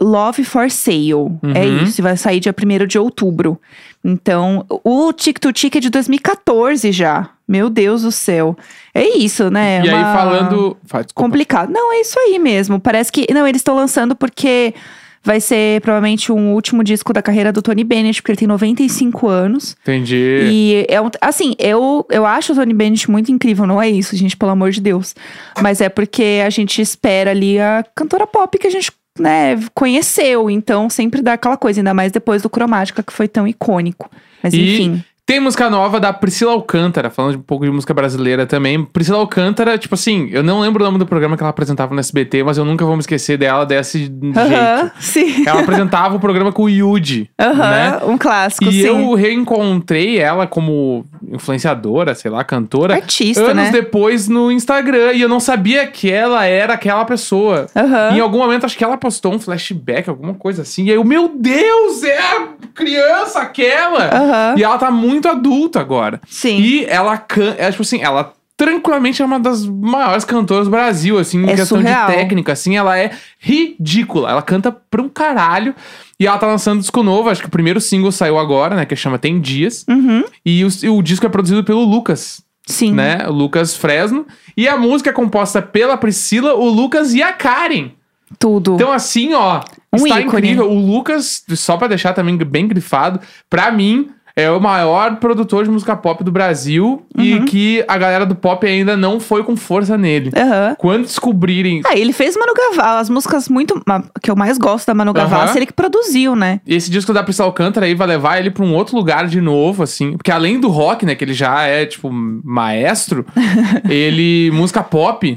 Love 0.00 0.44
for 0.44 0.70
Sale. 0.70 1.10
É 1.54 1.64
Uhum. 1.66 1.82
isso, 1.82 2.00
e 2.00 2.02
vai 2.02 2.16
sair 2.16 2.38
dia 2.38 2.52
1 2.52 2.86
de 2.86 2.98
outubro. 2.98 3.60
Então, 4.04 4.64
o 4.68 5.12
Tic 5.12 5.38
to 5.40 5.52
Tic 5.52 5.74
é 5.74 5.80
de 5.80 5.90
2014 5.90 6.92
já. 6.92 7.30
Meu 7.48 7.70
Deus 7.70 8.02
do 8.02 8.10
céu. 8.10 8.56
É 8.94 9.16
isso, 9.18 9.50
né? 9.50 9.82
e 9.84 9.88
aí, 9.88 9.94
Uma- 9.94 10.14
falando. 10.14 10.76
Faz, 10.84 11.06
desculpa. 11.06 11.26
complicado. 11.28 11.70
Não, 11.70 11.92
é 11.92 12.00
isso 12.00 12.18
aí 12.18 12.38
mesmo. 12.38 12.80
Parece 12.80 13.12
que. 13.12 13.26
Não, 13.32 13.46
eles 13.46 13.60
estão 13.60 13.76
lançando 13.76 14.16
porque 14.16 14.74
vai 15.22 15.40
ser 15.40 15.80
provavelmente 15.80 16.30
um 16.30 16.52
último 16.54 16.84
disco 16.84 17.12
da 17.12 17.20
carreira 17.20 17.52
do 17.52 17.60
Tony 17.60 17.82
Bennett, 17.82 18.22
porque 18.22 18.30
ele 18.32 18.38
tem 18.38 18.48
95 18.48 19.26
anos. 19.28 19.76
Entendi. 19.82 20.14
E 20.16 20.86
é 20.88 21.00
um, 21.00 21.10
assim, 21.20 21.54
eu, 21.58 22.06
eu 22.10 22.24
acho 22.24 22.52
o 22.52 22.56
Tony 22.56 22.72
Bennett 22.72 23.10
muito 23.10 23.32
incrível, 23.32 23.66
não 23.66 23.82
é 23.82 23.88
isso, 23.90 24.16
gente, 24.16 24.36
pelo 24.36 24.52
amor 24.52 24.70
de 24.70 24.80
Deus. 24.80 25.14
Mas 25.60 25.80
é 25.80 25.88
porque 25.88 26.42
a 26.46 26.50
gente 26.50 26.80
espera 26.80 27.32
ali 27.32 27.58
a 27.58 27.84
cantora 27.94 28.24
pop 28.24 28.56
que 28.56 28.68
a 28.68 28.70
gente, 28.70 28.92
né, 29.18 29.58
conheceu. 29.74 30.48
Então 30.48 30.88
sempre 30.88 31.20
dá 31.20 31.32
aquela 31.32 31.56
coisa, 31.56 31.80
ainda 31.80 31.92
mais 31.94 32.12
depois 32.12 32.42
do 32.42 32.48
Cromática, 32.50 33.02
que 33.02 33.12
foi 33.12 33.26
tão 33.26 33.48
icônico. 33.48 34.08
Mas 34.42 34.54
E 34.54 34.60
enfim. 34.74 35.04
Tem 35.26 35.40
música 35.40 35.68
nova 35.68 35.98
da 35.98 36.12
Priscila 36.12 36.52
Alcântara, 36.52 37.10
falando 37.10 37.34
um 37.34 37.42
pouco 37.42 37.64
de 37.64 37.70
música 37.72 37.92
brasileira 37.92 38.46
também. 38.46 38.84
Priscila 38.84 39.18
Alcântara, 39.18 39.76
tipo 39.76 39.96
assim, 39.96 40.28
eu 40.30 40.40
não 40.40 40.60
lembro 40.60 40.84
o 40.84 40.86
nome 40.86 41.00
do 41.00 41.04
programa 41.06 41.36
que 41.36 41.42
ela 41.42 41.50
apresentava 41.50 41.92
no 41.92 41.98
SBT, 41.98 42.44
mas 42.44 42.56
eu 42.56 42.64
nunca 42.64 42.84
vou 42.84 42.94
me 42.94 43.00
esquecer 43.00 43.36
dela 43.36 43.66
desse 43.66 43.98
jeito. 43.98 44.38
Aham, 44.38 44.92
sim. 45.00 45.42
Ela 45.44 45.62
apresentava 45.62 46.14
o 46.14 46.20
programa 46.20 46.52
com 46.52 46.62
o 46.62 46.68
Yuji, 46.70 47.28
né? 47.36 47.44
Aham, 47.44 48.06
um 48.12 48.16
clássico, 48.16 48.66
E 48.66 48.82
sim. 48.82 48.86
eu 48.86 49.14
reencontrei 49.14 50.16
ela 50.16 50.46
como 50.46 51.04
influenciadora, 51.32 52.14
sei 52.14 52.30
lá, 52.30 52.44
cantora, 52.44 52.94
Artista, 52.94 53.42
anos 53.42 53.64
né? 53.64 53.70
depois 53.72 54.28
no 54.28 54.52
Instagram. 54.52 55.12
E 55.12 55.22
eu 55.22 55.28
não 55.28 55.40
sabia 55.40 55.88
que 55.88 56.08
ela 56.08 56.44
era 56.44 56.74
aquela 56.74 57.04
pessoa. 57.04 57.66
Aham. 57.74 58.16
Em 58.16 58.20
algum 58.20 58.38
momento, 58.38 58.64
acho 58.64 58.78
que 58.78 58.84
ela 58.84 58.96
postou 58.96 59.34
um 59.34 59.40
flashback, 59.40 60.08
alguma 60.08 60.34
coisa 60.34 60.62
assim. 60.62 60.84
E 60.84 60.90
aí, 60.90 60.96
eu, 60.96 61.02
meu 61.02 61.32
Deus, 61.36 62.04
é 62.04 62.16
a 62.16 62.46
criança 62.72 63.40
aquela! 63.40 64.04
Aham. 64.14 64.54
E 64.56 64.62
ela 64.62 64.78
tá 64.78 64.88
muito 64.88 65.15
adulta 65.24 65.80
agora. 65.80 66.20
Sim. 66.26 66.58
E 66.58 66.84
ela 66.86 67.16
canta, 67.16 67.62
é, 67.62 67.70
tipo 67.70 67.82
assim, 67.82 68.02
ela 68.02 68.32
tranquilamente 68.56 69.20
é 69.20 69.24
uma 69.24 69.38
das 69.38 69.66
maiores 69.66 70.24
cantoras 70.24 70.66
do 70.66 70.70
Brasil, 70.70 71.18
assim, 71.18 71.38
em 71.42 71.50
É 71.50 71.56
questão 71.56 71.78
surreal. 71.78 72.08
de 72.08 72.14
técnica, 72.16 72.52
assim, 72.52 72.74
ela 72.76 72.98
é 72.98 73.10
ridícula. 73.38 74.30
Ela 74.30 74.42
canta 74.42 74.72
pra 74.72 75.02
um 75.02 75.08
caralho. 75.08 75.74
E 76.18 76.26
ela 76.26 76.38
tá 76.38 76.46
lançando 76.46 76.80
disco 76.80 77.02
novo, 77.02 77.28
acho 77.28 77.42
que 77.42 77.48
o 77.48 77.50
primeiro 77.50 77.78
single 77.80 78.10
saiu 78.10 78.38
agora, 78.38 78.74
né, 78.74 78.86
que 78.86 78.96
chama 78.96 79.18
Tem 79.18 79.38
Dias. 79.38 79.84
Uhum. 79.88 80.24
E 80.44 80.64
o, 80.64 80.68
o 80.96 81.02
disco 81.02 81.26
é 81.26 81.28
produzido 81.28 81.62
pelo 81.62 81.84
Lucas, 81.84 82.42
Sim. 82.66 82.92
né, 82.94 83.18
o 83.28 83.32
Lucas 83.32 83.76
Fresno. 83.76 84.26
E 84.56 84.66
a 84.66 84.78
música 84.78 85.10
é 85.10 85.12
composta 85.12 85.60
pela 85.60 85.98
Priscila, 85.98 86.54
o 86.54 86.66
Lucas 86.70 87.12
e 87.12 87.22
a 87.22 87.34
Karen. 87.34 87.90
Tudo. 88.38 88.74
Então, 88.74 88.90
assim, 88.90 89.34
ó, 89.34 89.60
Um 89.92 89.98
está 90.06 90.20
ícone. 90.20 90.24
incrível. 90.48 90.70
O 90.70 90.74
Lucas, 90.78 91.44
só 91.50 91.76
pra 91.76 91.86
deixar 91.88 92.14
também 92.14 92.36
bem 92.38 92.66
grifado, 92.66 93.20
pra 93.50 93.70
mim, 93.70 94.08
é 94.38 94.50
o 94.50 94.60
maior 94.60 95.16
produtor 95.16 95.64
de 95.64 95.70
música 95.70 95.96
pop 95.96 96.22
do 96.22 96.30
Brasil 96.30 97.02
Uhum. 97.16 97.24
e 97.24 97.40
que 97.46 97.82
a 97.88 97.96
galera 97.96 98.26
do 98.26 98.34
pop 98.34 98.66
ainda 98.66 98.94
não 98.94 99.18
foi 99.18 99.42
com 99.42 99.56
força 99.56 99.96
nele. 99.96 100.30
Aham. 100.36 100.76
Quando 100.78 101.04
descobrirem. 101.04 101.80
Ah, 101.86 101.96
ele 101.96 102.12
fez 102.12 102.36
Manu 102.36 102.52
Gavassi, 102.52 103.00
as 103.00 103.08
músicas 103.10 103.48
muito. 103.48 103.82
que 104.22 104.30
eu 104.30 104.36
mais 104.36 104.58
gosto 104.58 104.86
da 104.86 104.92
Manu. 104.94 105.14
Gavassi, 105.14 105.56
ele 105.58 105.64
que 105.66 105.72
produziu, 105.72 106.36
né? 106.36 106.60
Esse 106.66 106.90
disco 106.90 107.14
da 107.14 107.22
Priscila 107.22 107.48
Alcântara 107.48 107.86
aí 107.86 107.94
vai 107.94 108.06
levar 108.06 108.38
ele 108.38 108.50
pra 108.50 108.62
um 108.62 108.74
outro 108.74 108.94
lugar 108.96 109.26
de 109.26 109.40
novo, 109.40 109.82
assim. 109.82 110.12
Porque 110.18 110.30
além 110.30 110.60
do 110.60 110.68
rock, 110.68 111.06
né, 111.06 111.14
que 111.14 111.24
ele 111.24 111.32
já 111.32 111.62
é, 111.62 111.86
tipo, 111.86 112.10
maestro, 112.12 113.24
ele, 113.88 114.50
música 114.52 114.82
pop, 114.82 115.36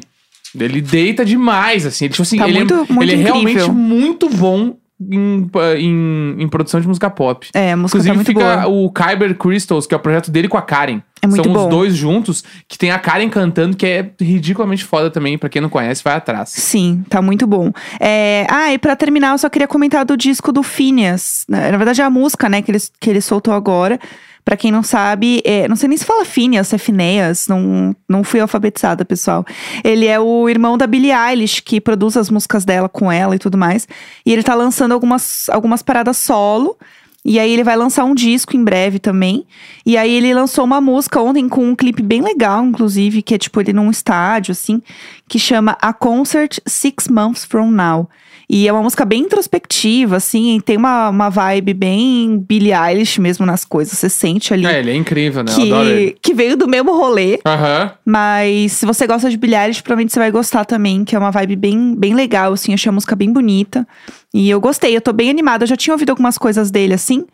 ele 0.59 0.81
deita 0.81 1.23
demais, 1.23 1.85
assim. 1.85 2.05
Ele, 2.05 2.11
tipo 2.13 2.23
assim, 2.23 2.37
Tá 2.37 2.47
ele, 2.49 2.59
muito- 2.59 2.73
é, 2.73 2.77
muito 2.93 3.01
ele 3.03 3.13
é 3.13 3.15
realmente 3.15 3.71
muito 3.71 4.27
bom 4.29 4.75
em, 4.99 5.49
em, 5.77 6.35
em 6.43 6.47
produção 6.49 6.79
de 6.81 6.87
música 6.87 7.09
pop. 7.09 7.47
É, 7.53 7.71
a 7.71 7.77
música 7.77 7.99
Inclusive, 7.99 8.09
tá 8.11 8.15
muito 8.15 8.27
fica 8.27 8.67
boa. 8.67 8.85
o 8.85 8.91
Kyber 8.91 9.35
Crystals, 9.37 9.87
que 9.87 9.93
é 9.93 9.97
o 9.97 9.99
projeto 9.99 10.29
dele 10.31 10.47
com 10.47 10.57
a 10.57 10.61
Karen. 10.61 11.01
É 11.21 11.27
muito 11.27 11.43
São 11.43 11.51
bom. 11.53 11.63
os 11.65 11.69
dois 11.69 11.95
juntos, 11.95 12.43
que 12.67 12.77
tem 12.77 12.91
a 12.91 12.99
Karen 12.99 13.27
cantando, 13.29 13.75
que 13.75 13.85
é 13.85 14.09
ridiculamente 14.21 14.85
foda 14.85 15.09
também. 15.11 15.37
Pra 15.37 15.49
quem 15.49 15.61
não 15.61 15.67
conhece, 15.69 16.01
vai 16.03 16.13
atrás. 16.15 16.49
Sim, 16.49 17.03
tá 17.09 17.21
muito 17.21 17.45
bom. 17.45 17.71
É, 17.99 18.45
Ah, 18.49 18.73
e 18.73 18.77
pra 18.77 18.95
terminar, 18.95 19.31
eu 19.33 19.37
só 19.37 19.49
queria 19.49 19.67
comentar 19.67 20.05
do 20.05 20.15
disco 20.15 20.51
do 20.51 20.63
Phineas. 20.63 21.43
Na 21.47 21.69
na 21.71 21.77
verdade, 21.77 22.01
é 22.01 22.05
a 22.05 22.09
música, 22.09 22.47
né, 22.49 22.61
que 22.61 22.71
ele, 22.71 22.79
que 22.99 23.09
ele 23.09 23.21
soltou 23.21 23.53
agora. 23.53 23.99
Pra 24.43 24.57
quem 24.57 24.71
não 24.71 24.81
sabe, 24.81 25.41
é, 25.45 25.67
não 25.67 25.75
sei 25.75 25.89
nem 25.89 25.97
se 25.97 26.05
fala 26.05 26.25
Phineas, 26.25 26.73
é 26.73 26.77
Phineas, 26.77 27.47
não, 27.47 27.95
não 28.07 28.23
fui 28.23 28.39
alfabetizada, 28.39 29.05
pessoal. 29.05 29.45
Ele 29.83 30.07
é 30.07 30.19
o 30.19 30.49
irmão 30.49 30.77
da 30.77 30.87
Billie 30.87 31.11
Eilish, 31.11 31.61
que 31.61 31.79
produz 31.79 32.17
as 32.17 32.29
músicas 32.29 32.65
dela 32.65 32.89
com 32.89 33.11
ela 33.11 33.35
e 33.35 33.39
tudo 33.39 33.57
mais. 33.57 33.87
E 34.25 34.33
ele 34.33 34.41
tá 34.43 34.55
lançando 34.55 34.93
algumas, 34.93 35.49
algumas 35.49 35.83
paradas 35.83 36.17
solo. 36.17 36.77
E 37.23 37.37
aí 37.37 37.51
ele 37.51 37.65
vai 37.65 37.75
lançar 37.75 38.05
um 38.05 38.15
disco 38.15 38.55
em 38.55 38.63
breve 38.63 38.97
também. 38.97 39.45
E 39.85 39.97
aí 39.97 40.11
ele 40.11 40.33
lançou 40.33 40.63
uma 40.63 40.79
música 40.79 41.21
ontem 41.21 41.49
com 41.49 41.63
um 41.63 41.75
clipe 41.75 42.01
bem 42.01 42.21
legal, 42.21 42.63
inclusive, 42.63 43.21
que 43.21 43.35
é 43.35 43.37
tipo 43.37 43.59
ele 43.59 43.73
num 43.73 43.91
estádio, 43.91 44.53
assim, 44.53 44.81
que 45.27 45.37
chama 45.37 45.77
A 45.81 45.91
Concert 45.91 46.59
Six 46.65 47.09
Months 47.09 47.43
From 47.43 47.71
Now. 47.71 48.09
E 48.51 48.67
é 48.67 48.73
uma 48.73 48.81
música 48.81 49.05
bem 49.05 49.21
introspectiva, 49.21 50.15
assim, 50.15 50.55
e 50.57 50.61
tem 50.61 50.75
uma, 50.75 51.09
uma 51.09 51.29
vibe 51.29 51.71
bem 51.75 52.43
Billie 52.47 52.73
Eilish 52.73 53.21
mesmo 53.21 53.45
nas 53.45 53.63
coisas. 53.63 53.95
Você 53.95 54.09
sente 54.09 54.51
ali 54.53 54.65
É, 54.65 54.79
ele 54.79 54.89
é 54.89 54.95
incrível, 54.95 55.43
né? 55.43 55.51
Eu 55.55 55.61
adoro 55.63 55.87
ele. 55.89 56.11
que, 56.13 56.19
que 56.29 56.33
veio 56.33 56.57
do 56.57 56.67
mesmo 56.67 56.91
rolê. 56.97 57.39
Aham. 57.45 57.91
Mas 58.03 58.71
se 58.71 58.87
você 58.87 59.05
gosta 59.05 59.29
de 59.29 59.37
Billie 59.37 59.55
Eilish, 59.55 59.81
provavelmente 59.81 60.11
você 60.13 60.19
vai 60.19 60.31
gostar 60.31 60.65
também, 60.65 61.05
que 61.05 61.15
é 61.15 61.19
uma 61.19 61.29
vibe 61.29 61.55
bem, 61.55 61.95
bem 61.95 62.15
legal, 62.15 62.51
assim. 62.53 62.73
Achei 62.73 62.89
a 62.89 62.93
música 62.93 63.15
bem 63.15 63.31
bonita. 63.31 63.87
E 64.33 64.49
eu 64.49 64.59
gostei, 64.59 64.95
eu 64.97 65.01
tô 65.01 65.13
bem 65.13 65.29
animada. 65.29 65.63
Eu 65.63 65.67
já 65.67 65.77
tinha 65.77 65.93
ouvido 65.93 66.09
algumas 66.09 66.35
coisas 66.37 66.71
dele, 66.71 66.95
assim. 66.95 67.25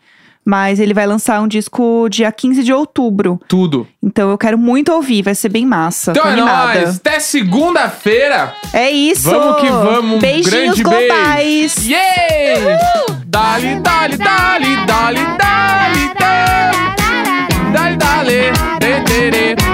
Mas 0.46 0.78
ele 0.78 0.94
vai 0.94 1.08
lançar 1.08 1.40
um 1.40 1.48
disco 1.48 2.08
dia 2.08 2.30
15 2.30 2.62
de 2.62 2.72
outubro. 2.72 3.40
Tudo. 3.48 3.84
Então 4.00 4.30
eu 4.30 4.38
quero 4.38 4.56
muito 4.56 4.92
ouvir, 4.92 5.22
vai 5.22 5.34
ser 5.34 5.48
bem 5.48 5.66
massa. 5.66 6.12
Então 6.12 6.24
é 6.30 6.36
nóis. 6.36 6.96
Até 6.96 7.18
segunda-feira. 7.18 8.54
É 8.72 8.88
isso! 8.88 9.28
Vamos 9.28 9.60
que 9.60 9.68
vamos. 9.68 10.16
Um 10.16 10.18
Beijinhos 10.20 10.80
grande 10.80 10.82
globais! 10.84 11.74
beijo. 11.74 11.90
Yeah! 11.90 12.78
Dali, 13.26 13.80
dali, 13.80 14.16
dali, 14.16 14.76
dali, 14.86 15.20
dali, 15.36 16.14
dali, 16.16 16.96
dali, 17.72 17.96
dali, 17.98 18.52
dali, 18.80 19.04
dali, 19.04 19.65